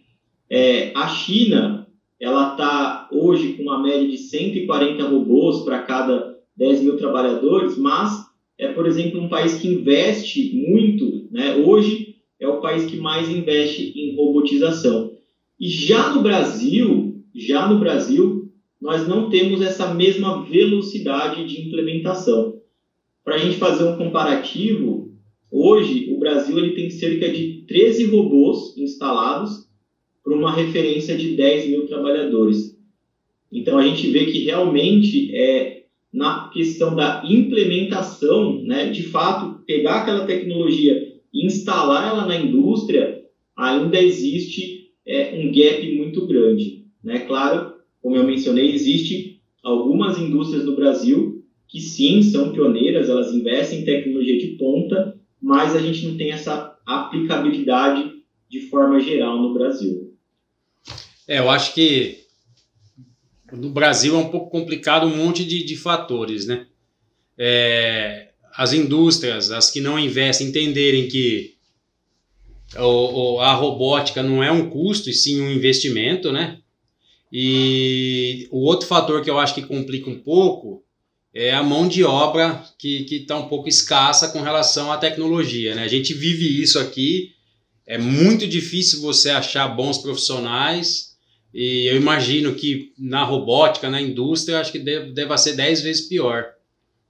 É, 0.49 0.91
a 0.95 1.07
China, 1.07 1.87
ela 2.19 2.51
está 2.51 3.07
hoje 3.11 3.53
com 3.53 3.63
uma 3.63 3.79
média 3.79 4.07
de 4.07 4.17
140 4.17 5.03
robôs 5.05 5.59
para 5.59 5.79
cada 5.83 6.35
10 6.55 6.81
mil 6.81 6.97
trabalhadores, 6.97 7.77
mas 7.77 8.27
é, 8.57 8.67
por 8.67 8.87
exemplo, 8.87 9.21
um 9.21 9.29
país 9.29 9.53
que 9.53 9.67
investe 9.67 10.53
muito, 10.53 11.27
né? 11.31 11.55
Hoje 11.55 12.15
é 12.39 12.47
o 12.47 12.59
país 12.59 12.85
que 12.85 12.97
mais 12.97 13.29
investe 13.29 13.93
em 13.95 14.15
robotização. 14.15 15.11
E 15.59 15.67
já 15.67 16.09
no 16.09 16.21
Brasil, 16.21 17.21
já 17.35 17.67
no 17.67 17.79
Brasil, 17.79 18.38
nós 18.81 19.07
não 19.07 19.29
temos 19.29 19.61
essa 19.61 19.93
mesma 19.93 20.43
velocidade 20.43 21.45
de 21.45 21.67
implementação. 21.67 22.61
Para 23.23 23.35
a 23.35 23.37
gente 23.37 23.57
fazer 23.57 23.83
um 23.83 23.97
comparativo, 23.97 25.11
hoje 25.51 26.11
o 26.11 26.19
Brasil 26.19 26.57
ele 26.57 26.73
tem 26.73 26.89
cerca 26.89 27.29
de 27.29 27.65
13 27.67 28.05
robôs 28.05 28.77
instalados 28.77 29.67
para 30.23 30.33
uma 30.33 30.53
referência 30.53 31.15
de 31.15 31.35
10 31.35 31.67
mil 31.67 31.85
trabalhadores. 31.87 32.77
Então 33.51 33.77
a 33.77 33.83
gente 33.83 34.09
vê 34.09 34.25
que 34.25 34.43
realmente 34.43 35.35
é 35.35 35.83
na 36.11 36.49
questão 36.49 36.95
da 36.95 37.21
implementação, 37.25 38.63
né, 38.63 38.89
de 38.89 39.03
fato, 39.03 39.63
pegar 39.65 40.01
aquela 40.01 40.25
tecnologia 40.25 41.13
e 41.31 41.45
instalar 41.45 42.07
ela 42.07 42.25
na 42.25 42.35
indústria, 42.35 43.23
ainda 43.55 44.01
existe 44.01 44.79
é 45.05 45.31
um 45.33 45.51
gap 45.51 45.95
muito 45.95 46.27
grande. 46.27 46.85
Né? 47.03 47.19
Claro, 47.19 47.73
como 48.01 48.15
eu 48.15 48.23
mencionei, 48.23 48.73
existe 48.73 49.41
algumas 49.63 50.17
indústrias 50.17 50.65
no 50.65 50.75
Brasil 50.75 51.43
que 51.67 51.79
sim 51.79 52.23
são 52.23 52.51
pioneiras, 52.51 53.09
elas 53.09 53.33
investem 53.33 53.81
em 53.81 53.85
tecnologia 53.85 54.39
de 54.39 54.57
ponta, 54.57 55.19
mas 55.41 55.75
a 55.75 55.79
gente 55.79 56.05
não 56.07 56.17
tem 56.17 56.31
essa 56.31 56.75
aplicabilidade 56.85 58.11
de 58.49 58.61
forma 58.61 58.99
geral 58.99 59.39
no 59.39 59.53
Brasil. 59.53 60.13
É, 61.27 61.37
eu 61.37 61.49
acho 61.49 61.75
que 61.75 62.17
no 63.51 63.69
Brasil 63.69 64.15
é 64.15 64.17
um 64.17 64.29
pouco 64.29 64.49
complicado 64.49 65.05
um 65.05 65.15
monte 65.15 65.45
de, 65.45 65.63
de 65.63 65.75
fatores, 65.75 66.47
né? 66.47 66.65
É, 67.37 68.29
as 68.55 68.73
indústrias, 68.73 69.51
as 69.51 69.69
que 69.69 69.79
não 69.79 69.99
investem, 69.99 70.47
entenderem 70.47 71.07
que 71.07 71.55
o, 72.77 73.39
a 73.39 73.53
robótica 73.53 74.21
não 74.21 74.43
é 74.43 74.51
um 74.51 74.69
custo, 74.69 75.09
e 75.09 75.13
sim 75.13 75.41
um 75.41 75.51
investimento, 75.51 76.31
né? 76.31 76.59
E 77.31 78.47
o 78.51 78.59
outro 78.59 78.87
fator 78.87 79.21
que 79.23 79.29
eu 79.29 79.37
acho 79.37 79.53
que 79.53 79.61
complica 79.61 80.09
um 80.09 80.19
pouco 80.19 80.83
é 81.33 81.53
a 81.53 81.61
mão 81.61 81.87
de 81.87 82.03
obra 82.03 82.63
que 82.77 83.05
está 83.11 83.37
um 83.37 83.47
pouco 83.47 83.69
escassa 83.69 84.29
com 84.29 84.41
relação 84.41 84.91
à 84.91 84.97
tecnologia, 84.97 85.75
né? 85.75 85.83
A 85.83 85.87
gente 85.87 86.13
vive 86.13 86.61
isso 86.61 86.79
aqui, 86.79 87.33
é 87.85 87.97
muito 87.97 88.47
difícil 88.47 89.01
você 89.01 89.29
achar 89.29 89.67
bons 89.67 89.99
profissionais 89.99 91.15
e 91.53 91.85
eu 91.87 91.95
imagino 91.95 92.53
que 92.55 92.93
na 92.97 93.23
robótica, 93.23 93.89
na 93.89 94.01
indústria, 94.01 94.59
acho 94.59 94.71
que 94.71 94.79
deve, 94.79 95.11
deva 95.11 95.37
ser 95.37 95.55
10 95.55 95.81
vezes 95.81 96.07
pior. 96.07 96.45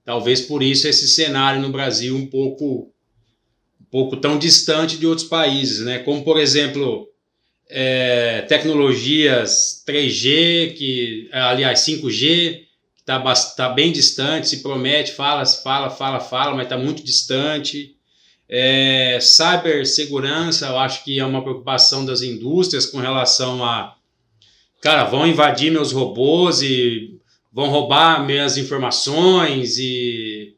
Talvez 0.06 0.42
por 0.42 0.64
isso 0.64 0.88
esse 0.88 1.08
cenário 1.08 1.62
no 1.62 1.70
Brasil 1.70 2.16
um 2.16 2.26
pouco 2.26 2.92
pouco 3.92 4.18
tão 4.18 4.38
distante 4.38 4.98
de 4.98 5.08
outros 5.08 5.28
países, 5.28 5.82
né? 5.82 6.00
Como 6.00 6.24
por 6.24 6.40
exemplo 6.40 7.09
é, 7.70 8.42
tecnologias 8.48 9.84
3G, 9.88 10.74
que 10.74 11.30
aliás 11.32 11.82
5G, 11.82 12.02
que 12.06 12.68
está 13.00 13.22
tá 13.56 13.70
bem 13.70 13.92
distante, 13.92 14.50
se 14.50 14.64
promete, 14.64 15.12
fala, 15.12 15.46
fala, 15.46 15.90
fala, 15.90 16.20
fala, 16.20 16.56
mas 16.56 16.64
está 16.64 16.78
muito 16.78 17.04
distante. 17.04 17.96
É, 18.52 19.20
cibersegurança, 19.22 20.68
eu 20.68 20.80
acho 20.80 21.04
que 21.04 21.20
é 21.20 21.26
uma 21.26 21.44
preocupação 21.44 22.04
das 22.04 22.24
indústrias 22.24 22.88
com 22.88 22.98
relação 22.98 23.64
a, 23.64 23.96
cara, 24.82 25.04
vão 25.04 25.28
invadir 25.28 25.72
meus 25.72 25.92
robôs 25.92 26.64
e 26.64 27.20
vão 27.54 27.70
roubar 27.70 28.26
minhas 28.26 28.58
informações 28.58 29.78
e 29.78 30.56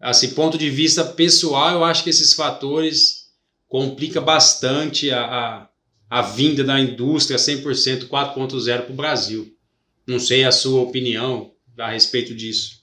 assim, 0.00 0.30
ponto 0.30 0.56
de 0.56 0.70
vista 0.70 1.04
pessoal, 1.04 1.72
eu 1.72 1.84
acho 1.84 2.02
que 2.02 2.08
esses 2.08 2.32
fatores 2.32 3.26
complica 3.68 4.18
bastante 4.18 5.10
a, 5.10 5.24
a, 5.24 5.68
a 6.10 6.22
vinda 6.22 6.64
da 6.64 6.80
indústria 6.80 7.38
100% 7.38 8.08
4.0 8.08 8.82
para 8.82 8.92
o 8.92 8.96
Brasil. 8.96 9.46
Não 10.04 10.18
sei 10.18 10.42
a 10.42 10.50
sua 10.50 10.82
opinião 10.82 11.52
a 11.78 11.92
respeito 11.92 12.34
disso. 12.34 12.80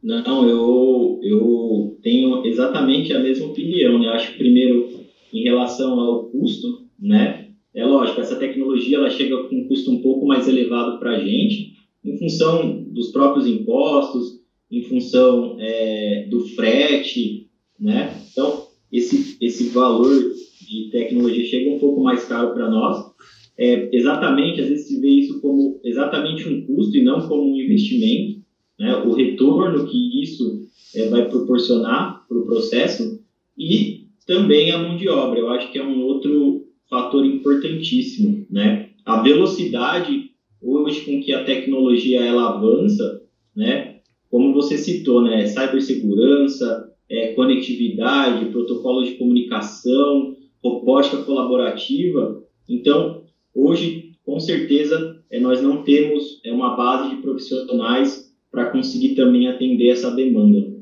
Não, 0.00 0.48
eu, 0.48 1.20
eu 1.24 1.98
tenho 2.02 2.46
exatamente 2.46 3.12
a 3.12 3.18
mesma 3.18 3.46
opinião. 3.46 3.98
Né? 3.98 4.06
Eu 4.06 4.12
acho 4.12 4.30
que, 4.30 4.38
primeiro, 4.38 5.00
em 5.32 5.42
relação 5.42 5.98
ao 5.98 6.26
custo, 6.26 6.86
né? 6.98 7.48
É 7.74 7.84
lógico, 7.84 8.20
essa 8.20 8.36
tecnologia 8.36 8.98
ela 8.98 9.10
chega 9.10 9.36
com 9.48 9.56
um 9.56 9.66
custo 9.66 9.90
um 9.90 10.00
pouco 10.00 10.24
mais 10.24 10.46
elevado 10.46 11.00
para 11.00 11.16
a 11.16 11.18
gente, 11.18 11.74
em 12.04 12.16
função 12.16 12.84
dos 12.84 13.10
próprios 13.10 13.48
impostos, 13.48 14.40
em 14.70 14.82
função 14.82 15.56
é, 15.58 16.28
do 16.30 16.46
frete, 16.50 17.48
né? 17.80 18.16
Então, 18.30 18.68
esse, 18.92 19.36
esse 19.40 19.70
valor 19.70 20.32
de 20.66 20.90
tecnologia 20.90 21.44
chega 21.44 21.70
um 21.70 21.78
pouco 21.78 22.02
mais 22.02 22.24
caro 22.24 22.52
para 22.52 22.68
nós. 22.70 23.12
É, 23.56 23.88
exatamente, 23.96 24.60
às 24.60 24.68
vezes 24.68 24.88
se 24.88 25.00
vê 25.00 25.08
isso 25.08 25.40
como 25.40 25.80
exatamente 25.84 26.48
um 26.48 26.66
custo 26.66 26.96
e 26.96 27.02
não 27.02 27.26
como 27.28 27.52
um 27.52 27.56
investimento, 27.56 28.40
né? 28.78 28.96
O 28.96 29.12
retorno 29.12 29.86
que 29.86 30.22
isso 30.22 30.62
é, 30.94 31.08
vai 31.08 31.28
proporcionar 31.28 32.26
para 32.28 32.38
o 32.38 32.46
processo 32.46 33.20
e 33.56 34.06
também 34.26 34.72
a 34.72 34.78
mão 34.78 34.96
de 34.96 35.08
obra. 35.08 35.38
Eu 35.38 35.48
acho 35.50 35.70
que 35.70 35.78
é 35.78 35.84
um 35.84 36.02
outro 36.02 36.64
fator 36.90 37.24
importantíssimo, 37.24 38.44
né? 38.50 38.88
A 39.04 39.22
velocidade 39.22 40.30
hoje 40.60 41.02
com 41.02 41.20
que 41.20 41.32
a 41.32 41.44
tecnologia 41.44 42.20
ela 42.20 42.56
avança, 42.56 43.20
né? 43.54 43.94
como 44.34 44.52
você 44.52 44.76
citou, 44.76 45.22
né, 45.22 45.46
cibersegurança, 45.46 46.90
é, 47.08 47.28
conectividade, 47.34 48.46
protocolos 48.46 49.06
de 49.06 49.14
comunicação, 49.14 50.34
robótica 50.64 51.22
colaborativa. 51.24 52.42
Então, 52.68 53.24
hoje, 53.54 54.16
com 54.24 54.40
certeza, 54.40 55.22
é, 55.30 55.38
nós 55.38 55.60
não 55.62 55.84
temos 55.84 56.40
é, 56.42 56.50
uma 56.50 56.74
base 56.74 57.14
de 57.14 57.22
profissionais 57.22 58.34
para 58.50 58.70
conseguir 58.70 59.14
também 59.14 59.46
atender 59.46 59.90
essa 59.90 60.10
demanda. 60.10 60.72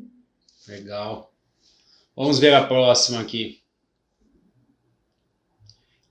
Legal. 0.68 1.32
Vamos 2.14 2.38
ver 2.38 2.54
a 2.54 2.64
próxima 2.64 3.20
aqui. 3.20 3.60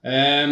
É, 0.04 0.46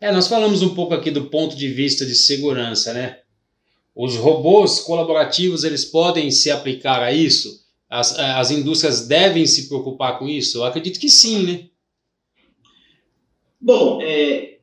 é, 0.00 0.12
nós 0.12 0.28
falamos 0.28 0.62
um 0.62 0.74
pouco 0.74 0.94
aqui 0.94 1.10
do 1.10 1.26
ponto 1.26 1.56
de 1.56 1.68
vista 1.68 2.06
de 2.06 2.14
segurança, 2.14 2.92
né? 2.92 3.20
os 3.94 4.16
robôs 4.16 4.80
colaborativos 4.80 5.64
eles 5.64 5.84
podem 5.84 6.30
se 6.30 6.50
aplicar 6.50 7.02
a 7.02 7.12
isso? 7.12 7.66
As, 7.90 8.16
as 8.16 8.52
indústrias 8.52 9.08
devem 9.08 9.44
se 9.46 9.68
preocupar 9.68 10.18
com 10.18 10.28
isso? 10.28 10.58
Eu 10.58 10.64
acredito 10.64 11.00
que 11.00 11.08
sim, 11.08 11.42
né? 11.42 11.64
Bom, 13.60 14.00
é, 14.00 14.58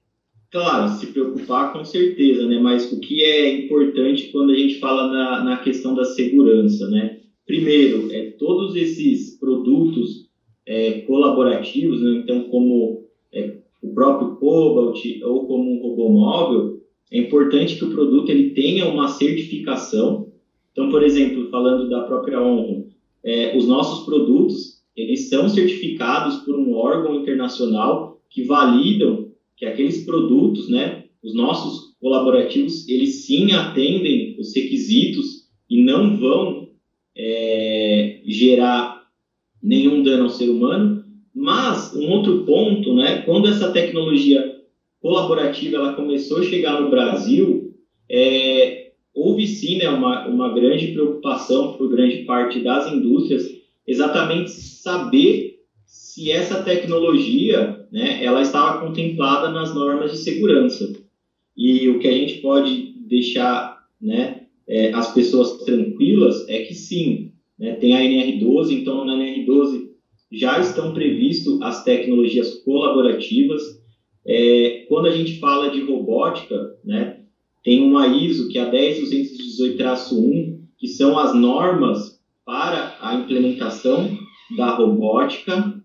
claro, 0.50 0.98
se 0.98 1.08
preocupar 1.08 1.74
com 1.74 1.84
certeza, 1.84 2.48
né? 2.48 2.58
Mas 2.58 2.90
o 2.92 3.02
que 3.02 3.24
é 3.24 3.66
importante 3.66 4.30
quando 4.32 4.52
a 4.52 4.56
gente 4.56 4.80
fala 4.80 5.12
na, 5.12 5.44
na 5.44 5.58
questão 5.58 5.94
da 5.94 6.06
segurança, 6.06 6.90
né? 6.90 7.20
Primeiro, 7.46 8.12
é, 8.12 8.32
todos 8.32 8.76
esses 8.76 9.38
produtos 9.38 10.28
é, 10.66 11.02
colaborativos, 11.02 12.02
né? 12.02 12.22
então 12.24 12.44
como 12.50 13.06
é, 13.34 13.58
o 13.82 13.94
próprio 13.94 14.36
Cobalt 14.36 15.02
ou 15.24 15.48
como 15.48 15.72
um 15.72 15.82
robô 15.82 16.10
móvel, 16.10 16.82
é 17.12 17.20
importante 17.20 17.78
que 17.78 17.86
o 17.86 17.92
produto 17.92 18.30
ele 18.30 18.52
tenha 18.52 18.86
uma 18.86 19.08
certificação. 19.08 20.28
Então, 20.72 20.90
por 20.90 21.04
exemplo, 21.04 21.50
falando 21.50 21.90
da 21.90 22.04
própria 22.04 22.42
Honra, 22.42 22.84
é, 23.28 23.58
os 23.58 23.68
nossos 23.68 24.06
produtos 24.06 24.78
eles 24.96 25.28
são 25.28 25.50
certificados 25.50 26.38
por 26.38 26.56
um 26.56 26.74
órgão 26.74 27.14
internacional 27.14 28.18
que 28.30 28.42
validam 28.42 29.28
que 29.58 29.66
aqueles 29.66 30.06
produtos, 30.06 30.70
né, 30.70 31.04
os 31.22 31.36
nossos 31.36 31.94
colaborativos, 32.00 32.88
eles 32.88 33.26
sim 33.26 33.52
atendem 33.52 34.36
os 34.40 34.56
requisitos 34.56 35.50
e 35.70 35.82
não 35.84 36.18
vão 36.18 36.70
é, 37.16 38.22
gerar 38.26 39.04
nenhum 39.62 40.02
dano 40.02 40.24
ao 40.24 40.30
ser 40.30 40.50
humano. 40.50 41.04
Mas 41.34 41.94
um 41.94 42.10
outro 42.10 42.46
ponto, 42.46 42.96
né, 42.96 43.24
quando 43.24 43.48
essa 43.48 43.72
tecnologia 43.72 44.42
colaborativa 45.02 45.76
ela 45.76 45.94
começou 45.94 46.38
a 46.38 46.44
chegar 46.44 46.82
no 46.82 46.90
Brasil, 46.90 47.74
é, 48.10 48.87
houve 49.18 49.48
sim 49.48 49.78
né, 49.78 49.90
uma, 49.90 50.28
uma 50.28 50.54
grande 50.54 50.88
preocupação 50.92 51.76
por 51.76 51.90
grande 51.90 52.18
parte 52.18 52.60
das 52.60 52.88
indústrias 52.88 53.44
exatamente 53.86 54.52
saber 54.52 55.58
se 55.86 56.32
essa 56.32 56.62
tecnologia 56.62 57.86
né, 57.92 58.24
ela 58.24 58.42
estava 58.42 58.80
contemplada 58.86 59.50
nas 59.50 59.74
normas 59.74 60.12
de 60.12 60.18
segurança. 60.18 60.92
E 61.56 61.90
o 61.90 61.98
que 61.98 62.08
a 62.08 62.12
gente 62.12 62.36
pode 62.42 62.94
deixar 63.08 63.76
né, 64.00 64.42
é, 64.68 64.94
as 64.94 65.12
pessoas 65.14 65.58
tranquilas 65.64 66.48
é 66.48 66.60
que 66.60 66.76
sim, 66.76 67.32
né, 67.58 67.74
tem 67.74 67.96
a 67.96 68.02
NR12, 68.02 68.72
então 68.72 69.04
na 69.04 69.16
NR12 69.16 69.88
já 70.32 70.60
estão 70.60 70.94
previstas 70.94 71.60
as 71.62 71.84
tecnologias 71.84 72.54
colaborativas. 72.64 73.64
É, 74.28 74.86
quando 74.88 75.08
a 75.08 75.12
gente 75.12 75.40
fala 75.40 75.70
de 75.70 75.80
robótica, 75.80 76.70
né, 76.84 77.17
tem 77.68 77.82
uma 77.82 78.08
ISO, 78.08 78.48
que 78.48 78.58
é 78.58 78.62
a 78.62 78.72
10218-1, 78.72 80.58
que 80.78 80.88
são 80.88 81.20
as 81.20 81.36
normas 81.36 82.18
para 82.46 82.96
a 83.02 83.14
implementação 83.14 84.18
da 84.56 84.74
robótica. 84.74 85.78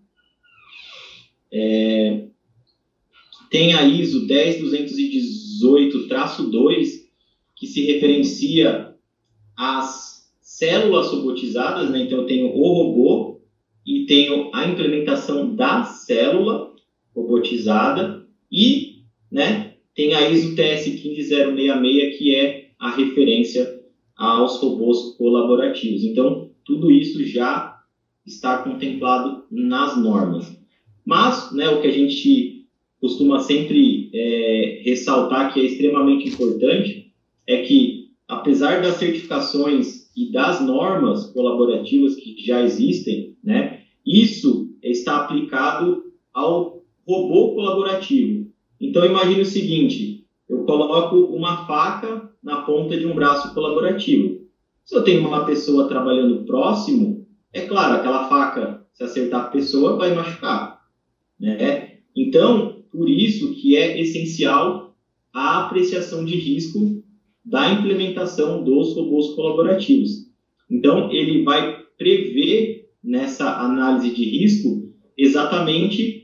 É, 1.51 2.23
tem 3.49 3.73
a 3.73 3.83
ISO 3.83 4.25
10218-2, 4.25 7.03
que 7.53 7.67
se 7.67 7.81
referencia 7.81 8.95
às 9.53 10.31
células 10.39 11.09
robotizadas, 11.09 11.89
né? 11.89 12.03
então 12.03 12.19
eu 12.19 12.25
tenho 12.25 12.47
o 12.47 12.61
robô 12.61 13.41
e 13.85 14.05
tenho 14.05 14.49
a 14.53 14.65
implementação 14.65 15.53
da 15.53 15.83
célula 15.83 16.71
robotizada 17.13 18.25
e 18.49 19.03
né, 19.29 19.72
tem 19.95 20.13
a 20.13 20.29
ISO 20.29 20.55
TS 20.55 20.83
15066, 20.85 22.17
que 22.17 22.35
é 22.35 22.69
a 22.79 22.91
referência 22.91 23.67
aos 24.15 24.57
robôs 24.59 25.15
colaborativos. 25.17 26.03
Então, 26.03 26.49
tudo 26.65 26.91
isso 26.91 27.25
já 27.25 27.79
está 28.25 28.63
contemplado 28.63 29.43
nas 29.51 29.97
normas. 30.01 30.57
Mas, 31.05 31.51
né, 31.51 31.69
o 31.69 31.81
que 31.81 31.87
a 31.87 31.91
gente 31.91 32.65
costuma 32.99 33.39
sempre 33.39 34.09
é, 34.13 34.81
ressaltar 34.85 35.53
que 35.53 35.59
é 35.59 35.65
extremamente 35.65 36.29
importante 36.29 37.11
é 37.45 37.57
que, 37.57 38.11
apesar 38.27 38.81
das 38.81 38.95
certificações 38.95 40.09
e 40.15 40.31
das 40.31 40.65
normas 40.65 41.25
colaborativas 41.33 42.15
que 42.15 42.35
já 42.43 42.61
existem, 42.61 43.35
né, 43.43 43.81
isso 44.05 44.69
está 44.81 45.17
aplicado 45.17 46.03
ao 46.33 46.81
robô 47.05 47.53
colaborativo. 47.53 48.52
Então, 48.79 49.05
imagine 49.05 49.41
o 49.41 49.45
seguinte: 49.45 50.23
eu 50.47 50.63
coloco 50.63 51.15
uma 51.35 51.65
faca 51.65 52.29
na 52.41 52.61
ponta 52.61 52.97
de 52.97 53.05
um 53.05 53.15
braço 53.15 53.53
colaborativo. 53.53 54.41
Se 54.83 54.95
eu 54.95 55.03
tenho 55.03 55.25
uma 55.25 55.45
pessoa 55.45 55.87
trabalhando 55.87 56.43
próximo, 56.43 57.25
é 57.53 57.61
claro, 57.61 57.95
aquela 57.95 58.27
faca, 58.27 58.81
se 58.93 59.03
acertar 59.03 59.41
a 59.41 59.47
pessoa, 59.47 59.95
vai 59.95 60.13
machucar. 60.13 60.79
Né? 61.39 61.99
Então, 62.15 62.83
por 62.91 63.09
isso 63.09 63.51
que 63.51 63.75
é 63.75 63.99
essencial 63.99 64.93
a 65.31 65.65
apreciação 65.65 66.23
de 66.23 66.35
risco 66.35 67.01
da 67.43 67.69
implementação 67.69 68.63
dos 68.63 68.93
robôs 68.93 69.29
colaborativos. 69.29 70.27
Então, 70.69 71.11
ele 71.11 71.43
vai 71.43 71.79
prever 71.97 72.89
nessa 73.03 73.57
análise 73.57 74.11
de 74.11 74.23
risco 74.23 74.89
exatamente 75.17 76.22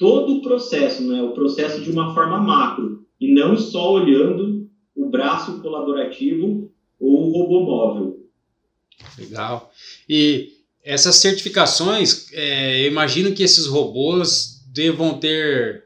todo 0.00 0.38
o 0.38 0.42
processo, 0.42 1.02
né? 1.02 1.22
o 1.22 1.32
processo 1.32 1.82
de 1.82 1.90
uma 1.90 2.14
forma 2.14 2.40
macro, 2.40 3.06
e 3.20 3.34
não 3.34 3.54
só 3.54 3.92
olhando 3.92 4.66
o 4.96 5.10
braço 5.10 5.60
colaborativo 5.60 6.72
ou 6.98 7.28
o 7.28 7.32
robô 7.32 7.60
móvel. 7.60 8.26
Legal. 9.18 9.70
E 10.08 10.54
essas 10.82 11.16
certificações, 11.16 12.32
é, 12.32 12.82
eu 12.82 12.86
imagino 12.90 13.34
que 13.34 13.42
esses 13.42 13.66
robôs 13.66 14.64
devam 14.72 15.18
ter 15.18 15.84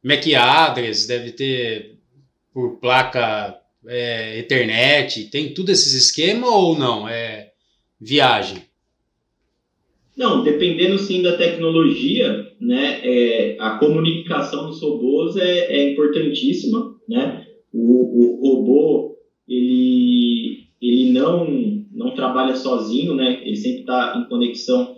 MAC 0.00 0.32
address, 0.36 1.08
deve 1.08 1.32
ter 1.32 1.98
por 2.54 2.76
placa 2.76 3.58
é, 3.84 4.38
Ethernet, 4.38 5.24
tem 5.24 5.52
tudo 5.52 5.72
esses 5.72 5.92
esquema 5.92 6.46
ou 6.46 6.78
não? 6.78 7.08
É 7.08 7.50
viagem? 8.00 8.62
Não, 10.16 10.44
dependendo 10.44 10.98
sim 11.00 11.20
da 11.20 11.36
tecnologia, 11.36 12.45
né, 12.60 13.00
é, 13.02 13.56
a 13.58 13.78
comunicação 13.78 14.66
dos 14.66 14.80
robôs 14.80 15.36
é, 15.36 15.72
é 15.72 15.92
importantíssima, 15.92 16.94
né? 17.08 17.44
O, 17.72 17.80
o, 17.80 18.48
robô 18.48 19.16
ele 19.46 20.64
ele 20.80 21.10
não 21.10 21.84
não 21.92 22.14
trabalha 22.14 22.54
sozinho, 22.54 23.14
né? 23.14 23.40
Ele 23.44 23.56
sempre 23.56 23.80
está 23.80 24.14
em 24.16 24.28
conexão 24.28 24.96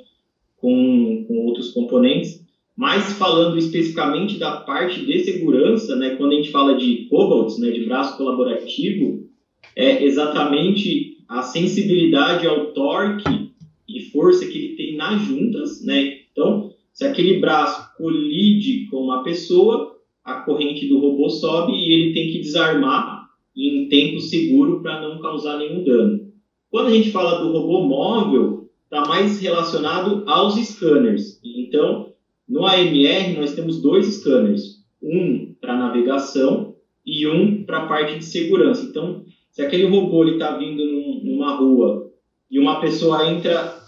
com, 0.56 1.24
com 1.26 1.46
outros 1.46 1.70
componentes. 1.70 2.46
Mas 2.76 3.12
falando 3.14 3.58
especificamente 3.58 4.38
da 4.38 4.58
parte 4.58 5.04
de 5.04 5.18
segurança, 5.20 5.96
né, 5.96 6.10
quando 6.10 6.32
a 6.32 6.34
gente 6.36 6.50
fala 6.50 6.76
de 6.76 7.06
Cobalt, 7.10 7.58
né, 7.58 7.72
de 7.72 7.84
braço 7.84 8.16
colaborativo, 8.16 9.26
é 9.74 10.04
exatamente 10.04 11.16
a 11.28 11.42
sensibilidade 11.42 12.46
ao 12.46 12.66
torque 12.66 13.50
e 13.88 14.00
força 14.12 14.46
que 14.46 14.56
ele 14.56 14.76
tem 14.76 14.96
nas 14.96 15.22
juntas, 15.22 15.84
né? 15.84 16.18
Então, 16.30 16.67
se 16.98 17.06
aquele 17.06 17.38
braço 17.38 17.96
colide 17.96 18.88
com 18.90 18.96
uma 18.96 19.22
pessoa, 19.22 20.00
a 20.24 20.40
corrente 20.40 20.88
do 20.88 20.98
robô 20.98 21.30
sobe 21.30 21.70
e 21.72 21.92
ele 21.92 22.12
tem 22.12 22.32
que 22.32 22.40
desarmar 22.40 23.28
em 23.56 23.88
tempo 23.88 24.18
seguro 24.18 24.82
para 24.82 25.00
não 25.00 25.20
causar 25.20 25.58
nenhum 25.58 25.84
dano. 25.84 26.32
Quando 26.68 26.88
a 26.88 26.90
gente 26.90 27.12
fala 27.12 27.38
do 27.38 27.52
robô 27.52 27.82
móvel, 27.82 28.68
está 28.82 29.06
mais 29.06 29.38
relacionado 29.38 30.24
aos 30.26 30.56
scanners. 30.56 31.40
Então, 31.44 32.14
no 32.48 32.66
AMR, 32.66 33.38
nós 33.38 33.54
temos 33.54 33.80
dois 33.80 34.06
scanners, 34.16 34.84
um 35.00 35.54
para 35.60 35.76
navegação 35.76 36.74
e 37.06 37.28
um 37.28 37.62
para 37.62 37.84
a 37.84 37.86
parte 37.86 38.18
de 38.18 38.24
segurança. 38.24 38.84
Então, 38.84 39.24
se 39.52 39.62
aquele 39.62 39.84
robô 39.84 40.24
está 40.24 40.56
vindo 40.56 40.84
num, 40.84 41.20
numa 41.22 41.54
rua 41.54 42.10
e 42.50 42.58
uma 42.58 42.80
pessoa 42.80 43.30
entra 43.30 43.86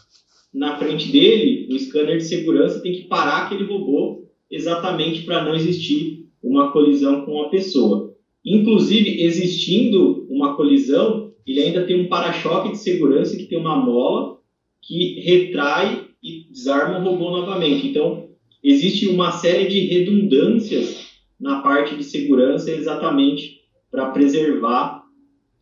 na 0.53 0.76
frente 0.78 1.09
dele, 1.09 1.68
o 1.70 1.78
scanner 1.78 2.16
de 2.16 2.24
segurança 2.24 2.80
tem 2.80 2.92
que 2.92 3.03
parar 3.03 3.44
aquele 3.44 3.64
robô 3.64 4.24
exatamente 4.51 5.22
para 5.22 5.44
não 5.44 5.55
existir 5.55 6.26
uma 6.42 6.72
colisão 6.72 7.24
com 7.24 7.40
a 7.40 7.48
pessoa. 7.48 8.12
Inclusive, 8.44 9.22
existindo 9.22 10.26
uma 10.28 10.57
colisão, 10.57 11.30
ele 11.46 11.61
ainda 11.61 11.84
tem 11.84 11.94
um 11.94 12.09
para-choque 12.09 12.70
de 12.72 12.78
segurança 12.78 13.36
que 13.36 13.44
tem 13.44 13.59
uma 13.59 13.76
mola 13.76 14.36
que 14.82 15.20
retrai 15.20 16.07
e 16.22 16.46
desarma 16.51 16.98
o 16.98 17.03
robô 17.03 17.30
novamente. 17.30 17.86
Então, 17.86 18.28
existe 18.62 19.07
uma 19.07 19.30
série 19.30 19.68
de 19.68 19.80
redundâncias 19.80 21.07
na 21.38 21.61
parte 21.61 21.94
de 21.96 22.03
segurança 22.03 22.70
exatamente 22.70 23.61
para 23.90 24.11
preservar 24.11 25.03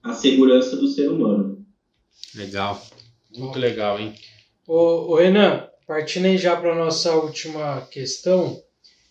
a 0.02 0.12
segurança 0.12 0.76
do 0.76 0.86
ser 0.86 1.08
humano. 1.08 1.58
Legal, 2.34 2.80
muito 3.36 3.58
legal, 3.58 3.98
hein? 3.98 4.12
Ô, 4.68 5.12
ô 5.12 5.16
Renan, 5.16 5.66
partindo 5.86 6.26
aí 6.26 6.38
já 6.38 6.54
para 6.54 6.72
a 6.72 6.78
nossa 6.78 7.16
última 7.16 7.80
questão, 7.90 8.62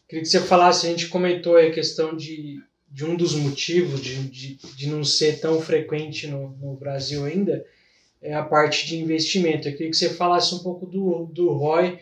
queria 0.08 0.22
que 0.22 0.30
você 0.30 0.40
falasse, 0.40 0.86
a 0.86 0.90
gente 0.92 1.08
comentou 1.08 1.58
a 1.58 1.72
questão 1.72 2.16
de 2.16 2.62
de 2.90 3.04
um 3.04 3.18
dos 3.18 3.36
motivos 3.36 4.02
de, 4.02 4.16
de, 4.30 4.58
de 4.76 4.88
não 4.88 5.04
ser 5.04 5.42
tão 5.42 5.60
frequente 5.60 6.26
no, 6.26 6.56
no 6.58 6.76
Brasil 6.76 7.26
ainda 7.26 7.66
é 8.22 8.34
a 8.34 8.44
parte 8.44 8.88
de 8.88 8.98
investimento. 8.98 9.68
Eu 9.68 9.74
queria 9.74 9.92
que 9.92 9.98
você 9.98 10.10
falasse 10.10 10.56
um 10.56 10.60
pouco 10.60 10.86
do, 10.86 11.26
do 11.26 11.52
ROI 11.52 12.00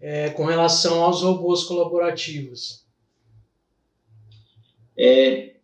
é, 0.00 0.30
com 0.30 0.44
relação 0.44 1.02
aos 1.02 1.22
robôs 1.22 1.64
colaborativos. 1.64 2.84
É, 4.98 5.54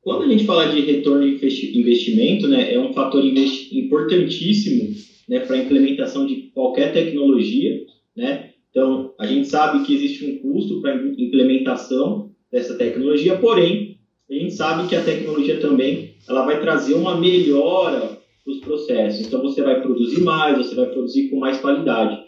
quando 0.00 0.22
a 0.24 0.28
gente 0.28 0.46
fala 0.46 0.72
de 0.72 0.80
retorno 0.80 1.22
de 1.22 1.78
investimento, 1.78 2.48
né, 2.48 2.72
é 2.72 2.78
um 2.78 2.92
fator 2.92 3.22
importantíssimo 3.24 4.94
né, 5.30 5.38
para 5.38 5.54
a 5.54 5.60
implementação 5.60 6.26
de 6.26 6.50
qualquer 6.52 6.92
tecnologia. 6.92 7.78
Né? 8.16 8.50
Então, 8.68 9.14
a 9.16 9.24
gente 9.24 9.46
sabe 9.46 9.84
que 9.84 9.94
existe 9.94 10.26
um 10.26 10.38
custo 10.40 10.80
para 10.80 10.90
a 10.90 10.96
implementação 10.96 12.32
dessa 12.50 12.74
tecnologia, 12.74 13.36
porém, 13.36 14.00
a 14.28 14.34
gente 14.34 14.52
sabe 14.52 14.88
que 14.88 14.96
a 14.96 15.04
tecnologia 15.04 15.60
também 15.60 16.14
ela 16.28 16.44
vai 16.44 16.60
trazer 16.60 16.94
uma 16.94 17.16
melhora 17.16 18.18
dos 18.44 18.58
processos. 18.58 19.24
Então, 19.24 19.40
você 19.40 19.62
vai 19.62 19.80
produzir 19.80 20.20
mais, 20.20 20.58
você 20.58 20.74
vai 20.74 20.86
produzir 20.86 21.28
com 21.28 21.38
mais 21.38 21.58
qualidade. 21.58 22.18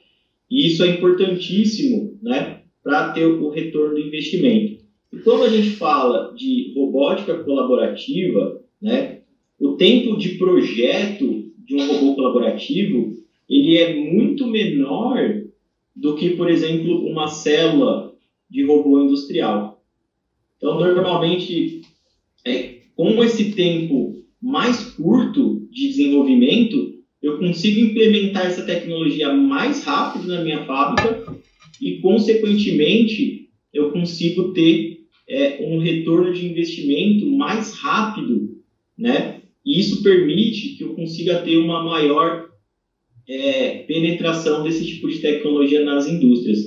E 0.48 0.66
isso 0.66 0.84
é 0.84 0.88
importantíssimo 0.88 2.16
né, 2.22 2.61
para 2.84 3.11
ter 3.12 3.26
o 3.26 3.48
retorno 3.48 3.94
do 3.94 4.00
investimento. 4.00 4.80
E 5.12 5.18
quando 5.18 5.42
a 5.42 5.48
gente 5.48 5.70
fala 5.70 6.32
de 6.36 6.72
robótica 6.76 7.34
colaborativa, 7.42 8.61
né, 8.80 9.22
o 9.59 9.72
tempo 9.72 10.16
de 10.16 10.30
projeto 10.38 11.51
de 11.64 11.76
um 11.76 11.86
robô 11.86 12.14
colaborativo 12.14 13.12
ele 13.48 13.76
é 13.76 13.94
muito 13.94 14.46
menor 14.46 15.42
do 15.94 16.14
que, 16.14 16.30
por 16.30 16.48
exemplo, 16.48 17.04
uma 17.04 17.26
célula 17.26 18.10
de 18.48 18.62
robô 18.62 18.98
industrial. 18.98 19.78
Então, 20.56 20.78
normalmente, 20.78 21.82
é, 22.46 22.78
com 22.94 23.22
esse 23.22 23.50
tempo 23.50 24.14
mais 24.40 24.82
curto 24.82 25.66
de 25.70 25.88
desenvolvimento, 25.88 26.94
eu 27.20 27.38
consigo 27.38 27.78
implementar 27.78 28.46
essa 28.46 28.64
tecnologia 28.64 29.30
mais 29.32 29.84
rápido 29.84 30.28
na 30.28 30.40
minha 30.40 30.64
fábrica 30.64 31.22
e, 31.80 31.98
consequentemente, 32.00 33.48
eu 33.72 33.92
consigo 33.92 34.52
ter 34.52 34.98
é, 35.28 35.58
um 35.60 35.76
retorno 35.76 36.32
de 36.32 36.46
investimento 36.46 37.26
mais 37.26 37.72
rápido, 37.72 38.56
né? 38.96 39.41
E 39.64 39.78
isso 39.78 40.02
permite 40.02 40.70
que 40.74 40.82
eu 40.84 40.94
consiga 40.94 41.42
ter 41.42 41.56
uma 41.56 41.82
maior 41.82 42.44
é, 43.28 43.78
penetração 43.86 44.62
desse 44.62 44.84
tipo 44.84 45.08
de 45.08 45.20
tecnologia 45.20 45.82
nas 45.82 46.06
indústrias. 46.06 46.58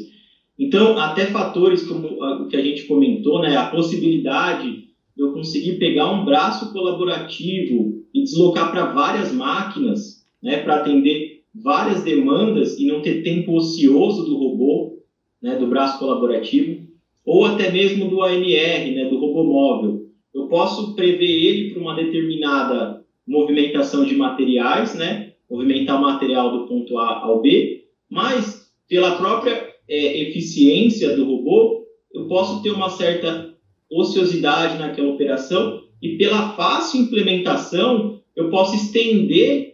Então, 0.57 0.97
até 0.97 1.25
fatores 1.25 1.83
como 1.83 2.07
o 2.07 2.47
que 2.47 2.55
a 2.55 2.61
gente 2.61 2.85
comentou, 2.85 3.39
né? 3.39 3.55
A 3.55 3.65
possibilidade 3.67 4.83
de 5.15 5.23
eu 5.23 5.31
conseguir 5.31 5.73
pegar 5.73 6.07
um 6.07 6.23
braço 6.23 6.71
colaborativo 6.71 7.93
e 8.13 8.23
deslocar 8.23 8.71
para 8.71 8.85
várias 8.85 9.31
máquinas, 9.31 10.23
né? 10.41 10.57
Para 10.57 10.75
atender 10.75 11.39
várias 11.53 12.01
demandas 12.01 12.77
e 12.77 12.85
não 12.85 13.01
ter 13.01 13.21
tempo 13.21 13.53
ocioso 13.53 14.23
do 14.23 14.35
robô, 14.35 14.93
né? 15.41 15.55
Do 15.55 15.67
braço 15.67 15.97
colaborativo 15.97 16.85
ou 17.25 17.43
até 17.43 17.67
mesmo 17.67 18.05
do 18.05 18.21
ANR, 18.21 18.93
né, 18.93 19.05
do 19.05 19.17
robô 19.17 19.43
móvel. 19.43 20.05
Eu 20.36 20.47
posso 20.47 20.93
prever 20.93 21.31
ele 21.31 21.71
para 21.71 21.81
uma 21.81 21.95
determinada 21.95 23.01
movimentação 23.25 24.05
de 24.05 24.15
materiais, 24.17 24.93
né, 24.93 25.31
movimentar 25.49 25.97
o 25.97 26.01
material 26.01 26.51
do 26.51 26.67
ponto 26.67 26.97
A 26.97 27.23
ao 27.23 27.41
B, 27.41 27.86
mas 28.09 28.69
pela 28.86 29.15
própria 29.15 29.65
é, 29.88 30.21
eficiência 30.27 31.15
do 31.15 31.23
robô, 31.23 31.86
eu 32.13 32.27
posso 32.27 32.61
ter 32.61 32.69
uma 32.69 32.89
certa 32.89 33.49
ociosidade 33.89 34.77
naquela 34.77 35.07
operação 35.07 35.79
e 36.01 36.17
pela 36.17 36.53
fácil 36.53 36.99
implementação, 36.99 38.17
eu 38.36 38.49
posso 38.49 38.75
estender 38.75 39.73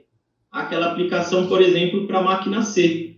aquela 0.52 0.86
aplicação, 0.86 1.48
por 1.48 1.60
exemplo, 1.60 2.06
para 2.06 2.20
a 2.20 2.24
máquina 2.24 2.62
C. 2.62 3.16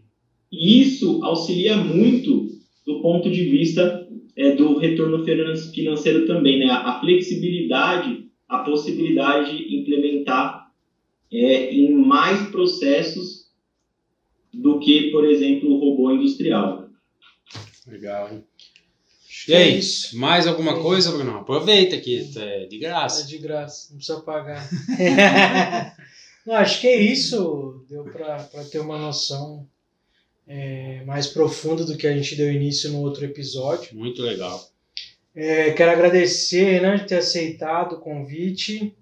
E 0.49 0.79
isso 0.79 1.19
auxilia 1.21 1.75
muito 1.75 2.47
do 2.85 3.01
ponto 3.01 3.29
de 3.29 3.43
vista 3.43 4.02
é, 4.36 4.55
do 4.55 4.77
retorno 4.77 5.23
financeiro 5.23 6.25
também, 6.25 6.59
né? 6.59 6.69
A 6.69 6.99
flexibilidade, 6.99 8.27
a 8.47 8.59
possibilidade 8.59 9.57
de 9.57 9.77
implementar 9.77 10.71
é, 11.31 11.73
em 11.73 11.93
mais 11.93 12.49
processos 12.49 13.51
do 14.53 14.79
que, 14.79 15.11
por 15.11 15.25
exemplo, 15.25 15.69
o 15.71 15.79
robô 15.79 16.11
industrial. 16.11 16.89
Legal. 17.88 18.29
E 19.47 19.53
aí, 19.53 19.79
é 19.79 20.15
mais 20.15 20.47
alguma 20.47 20.81
coisa, 20.81 21.11
Bruno? 21.11 21.38
Aproveita 21.38 21.99
que 21.99 22.29
é 22.38 22.65
de 22.65 22.77
graça. 22.77 23.23
É 23.23 23.25
de 23.25 23.38
graça, 23.39 23.89
não 23.89 23.97
precisa 23.97 24.21
pagar. 24.21 24.69
não, 26.45 26.55
acho 26.55 26.79
que 26.79 26.88
é 26.88 27.01
isso. 27.01 27.86
Deu 27.89 28.05
para 28.05 28.47
ter 28.71 28.79
uma 28.79 28.97
noção 28.97 29.67
é, 30.47 31.03
mais 31.05 31.27
profunda 31.27 31.85
do 31.85 31.97
que 31.97 32.07
a 32.07 32.15
gente 32.15 32.35
deu 32.35 32.51
início 32.51 32.91
no 32.91 33.01
outro 33.01 33.25
episódio. 33.25 33.97
Muito 33.97 34.21
legal. 34.21 34.59
É, 35.35 35.71
quero 35.71 35.91
agradecer, 35.91 36.63
Renan, 36.63 36.97
de 36.97 37.07
ter 37.07 37.15
aceitado 37.15 37.93
o 37.93 37.99
convite. 37.99 38.93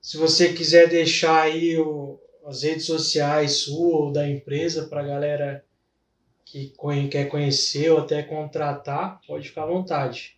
Se 0.00 0.16
você 0.16 0.52
quiser 0.52 0.88
deixar 0.88 1.42
aí 1.42 1.76
o, 1.78 2.18
as 2.46 2.62
redes 2.62 2.86
sociais 2.86 3.58
sua 3.58 4.06
ou 4.06 4.12
da 4.12 4.28
empresa 4.28 4.86
para 4.86 5.00
a 5.00 5.06
galera 5.06 5.64
que 6.44 6.72
quer 7.10 7.28
conhecer 7.28 7.90
ou 7.90 7.98
até 7.98 8.22
contratar, 8.22 9.20
pode 9.26 9.48
ficar 9.48 9.64
à 9.64 9.66
vontade. 9.66 10.36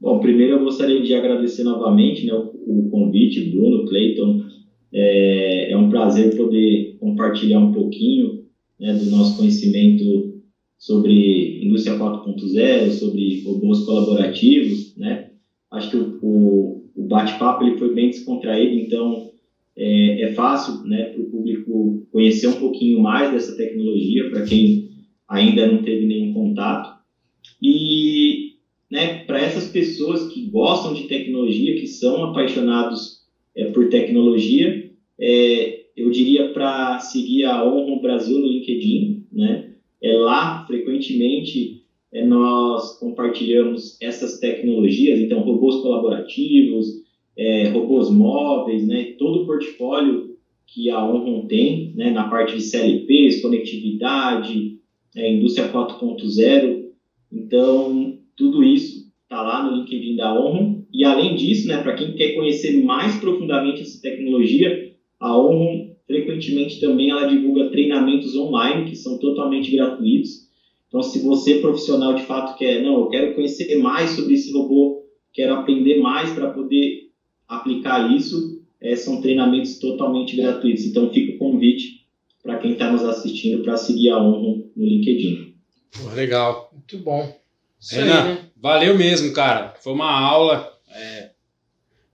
Bom, 0.00 0.20
primeiro 0.20 0.54
eu 0.54 0.64
gostaria 0.64 1.02
de 1.02 1.14
agradecer 1.14 1.62
novamente 1.62 2.26
né, 2.26 2.32
o, 2.34 2.86
o 2.86 2.90
convite, 2.90 3.50
Bruno, 3.50 3.86
Cleiton. 3.86 4.44
É, 4.92 5.72
é 5.72 5.76
um 5.76 5.90
prazer 5.90 6.36
poder 6.36 6.96
compartilhar 7.00 7.58
um 7.58 7.72
pouquinho 7.72 8.43
né, 8.78 8.92
do 8.92 9.06
nosso 9.06 9.36
conhecimento 9.36 10.34
sobre 10.78 11.64
indústria 11.64 11.96
4.0, 11.96 12.90
sobre 12.90 13.42
robôs 13.42 13.80
colaborativos, 13.80 14.92
né? 14.96 15.28
Acho 15.70 15.90
que 15.90 15.96
o, 15.96 16.18
o, 16.20 16.82
o 16.94 17.06
bate-papo 17.06 17.64
ele 17.64 17.78
foi 17.78 17.92
bem 17.92 18.10
descontraído, 18.10 18.74
então 18.74 19.28
é, 19.76 20.22
é 20.22 20.26
fácil, 20.28 20.82
né, 20.84 21.04
para 21.04 21.20
o 21.20 21.26
público 21.26 22.02
conhecer 22.10 22.46
um 22.46 22.58
pouquinho 22.58 23.00
mais 23.00 23.30
dessa 23.30 23.56
tecnologia, 23.56 24.28
para 24.28 24.42
quem 24.42 24.84
ainda 25.28 25.66
não 25.66 25.82
teve 25.82 26.04
nenhum 26.04 26.32
contato. 26.32 26.90
E, 27.60 28.52
né, 28.90 29.24
para 29.24 29.40
essas 29.40 29.66
pessoas 29.66 30.24
que 30.24 30.42
gostam 30.42 30.92
de 30.92 31.04
tecnologia, 31.04 31.74
que 31.74 31.86
são 31.86 32.22
apaixonados 32.22 33.24
é, 33.56 33.64
por 33.64 33.88
tecnologia, 33.88 34.88
é, 35.18 35.83
eu 35.96 36.10
diria 36.10 36.52
para 36.52 36.98
seguir 36.98 37.44
a 37.44 37.64
Honra 37.64 38.00
Brasil 38.00 38.38
no 38.38 38.46
LinkedIn, 38.46 39.24
né? 39.30 39.74
É 40.02 40.12
lá, 40.12 40.64
frequentemente, 40.66 41.82
é, 42.12 42.24
nós 42.24 42.98
compartilhamos 42.98 43.96
essas 44.00 44.38
tecnologias, 44.38 45.18
então, 45.18 45.40
robôs 45.40 45.76
colaborativos, 45.76 47.02
é, 47.36 47.68
robôs 47.68 48.10
móveis, 48.10 48.86
né? 48.86 49.14
Todo 49.18 49.42
o 49.42 49.46
portfólio 49.46 50.34
que 50.66 50.90
a 50.90 51.04
Honra 51.04 51.46
tem, 51.46 51.92
né? 51.94 52.10
Na 52.10 52.28
parte 52.28 52.56
de 52.56 52.62
CLPs, 52.62 53.40
conectividade, 53.40 54.76
é, 55.16 55.28
indústria 55.28 55.68
4.0. 55.68 56.84
Então, 57.32 58.18
tudo 58.36 58.62
isso 58.62 59.04
está 59.22 59.42
lá 59.42 59.64
no 59.64 59.76
LinkedIn 59.78 60.16
da 60.16 60.32
Honra. 60.36 60.76
E, 60.92 61.04
além 61.04 61.34
disso, 61.34 61.66
né? 61.68 61.78
Para 61.78 61.94
quem 61.94 62.14
quer 62.14 62.34
conhecer 62.34 62.80
mais 62.82 63.16
profundamente 63.16 63.82
essa 63.82 64.00
tecnologia, 64.00 64.92
a 65.18 65.36
ONU, 65.36 65.83
frequentemente 66.06 66.80
também, 66.80 67.10
ela 67.10 67.26
divulga 67.26 67.70
treinamentos 67.70 68.34
online, 68.36 68.88
que 68.88 68.96
são 68.96 69.18
totalmente 69.18 69.70
gratuitos. 69.70 70.44
Então, 70.88 71.02
se 71.02 71.18
você, 71.20 71.58
profissional, 71.58 72.14
de 72.14 72.22
fato 72.22 72.56
quer, 72.56 72.82
não, 72.82 73.00
eu 73.00 73.08
quero 73.08 73.34
conhecer 73.34 73.76
mais 73.76 74.10
sobre 74.10 74.34
esse 74.34 74.52
robô, 74.52 75.02
quero 75.32 75.54
aprender 75.54 75.98
mais 75.98 76.30
para 76.30 76.50
poder 76.50 77.08
aplicar 77.48 78.14
isso, 78.14 78.62
é, 78.80 78.94
são 78.94 79.20
treinamentos 79.20 79.78
totalmente 79.78 80.36
gratuitos. 80.36 80.84
Então, 80.84 81.12
fica 81.12 81.34
o 81.34 81.38
convite 81.38 82.04
para 82.42 82.58
quem 82.58 82.72
está 82.72 82.92
nos 82.92 83.02
assistindo 83.02 83.62
para 83.62 83.76
seguir 83.76 84.10
a 84.10 84.18
ONU 84.18 84.70
no 84.76 84.84
LinkedIn. 84.84 85.54
Pô, 85.90 86.10
legal. 86.14 86.70
Muito 86.72 86.98
bom. 86.98 87.34
Isso 87.80 87.94
Renan, 87.94 88.22
aí, 88.22 88.34
né? 88.34 88.38
valeu 88.56 88.96
mesmo, 88.96 89.32
cara. 89.32 89.74
Foi 89.82 89.92
uma 89.92 90.10
aula. 90.10 90.72
É, 90.90 91.30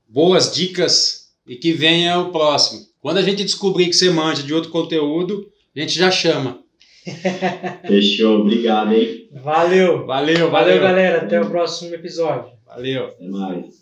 boas 0.08 0.54
dicas 0.54 1.32
e 1.46 1.56
que 1.56 1.72
venha 1.72 2.18
o 2.18 2.30
próximo. 2.30 2.89
Quando 3.00 3.18
a 3.18 3.22
gente 3.22 3.44
descobrir 3.44 3.86
que 3.86 3.94
você 3.94 4.10
manja 4.10 4.42
de 4.42 4.52
outro 4.52 4.70
conteúdo, 4.70 5.46
a 5.74 5.80
gente 5.80 5.98
já 5.98 6.10
chama. 6.10 6.60
Fechou, 7.86 8.40
obrigado, 8.40 8.92
hein? 8.92 9.28
Valeu. 9.32 10.06
Valeu, 10.06 10.06
valeu. 10.06 10.50
Valeu, 10.50 10.80
galera. 10.80 11.22
Até 11.22 11.40
o 11.40 11.48
próximo 11.48 11.94
episódio. 11.94 12.52
Valeu. 12.66 13.06
Até 13.06 13.28
mais. 13.28 13.80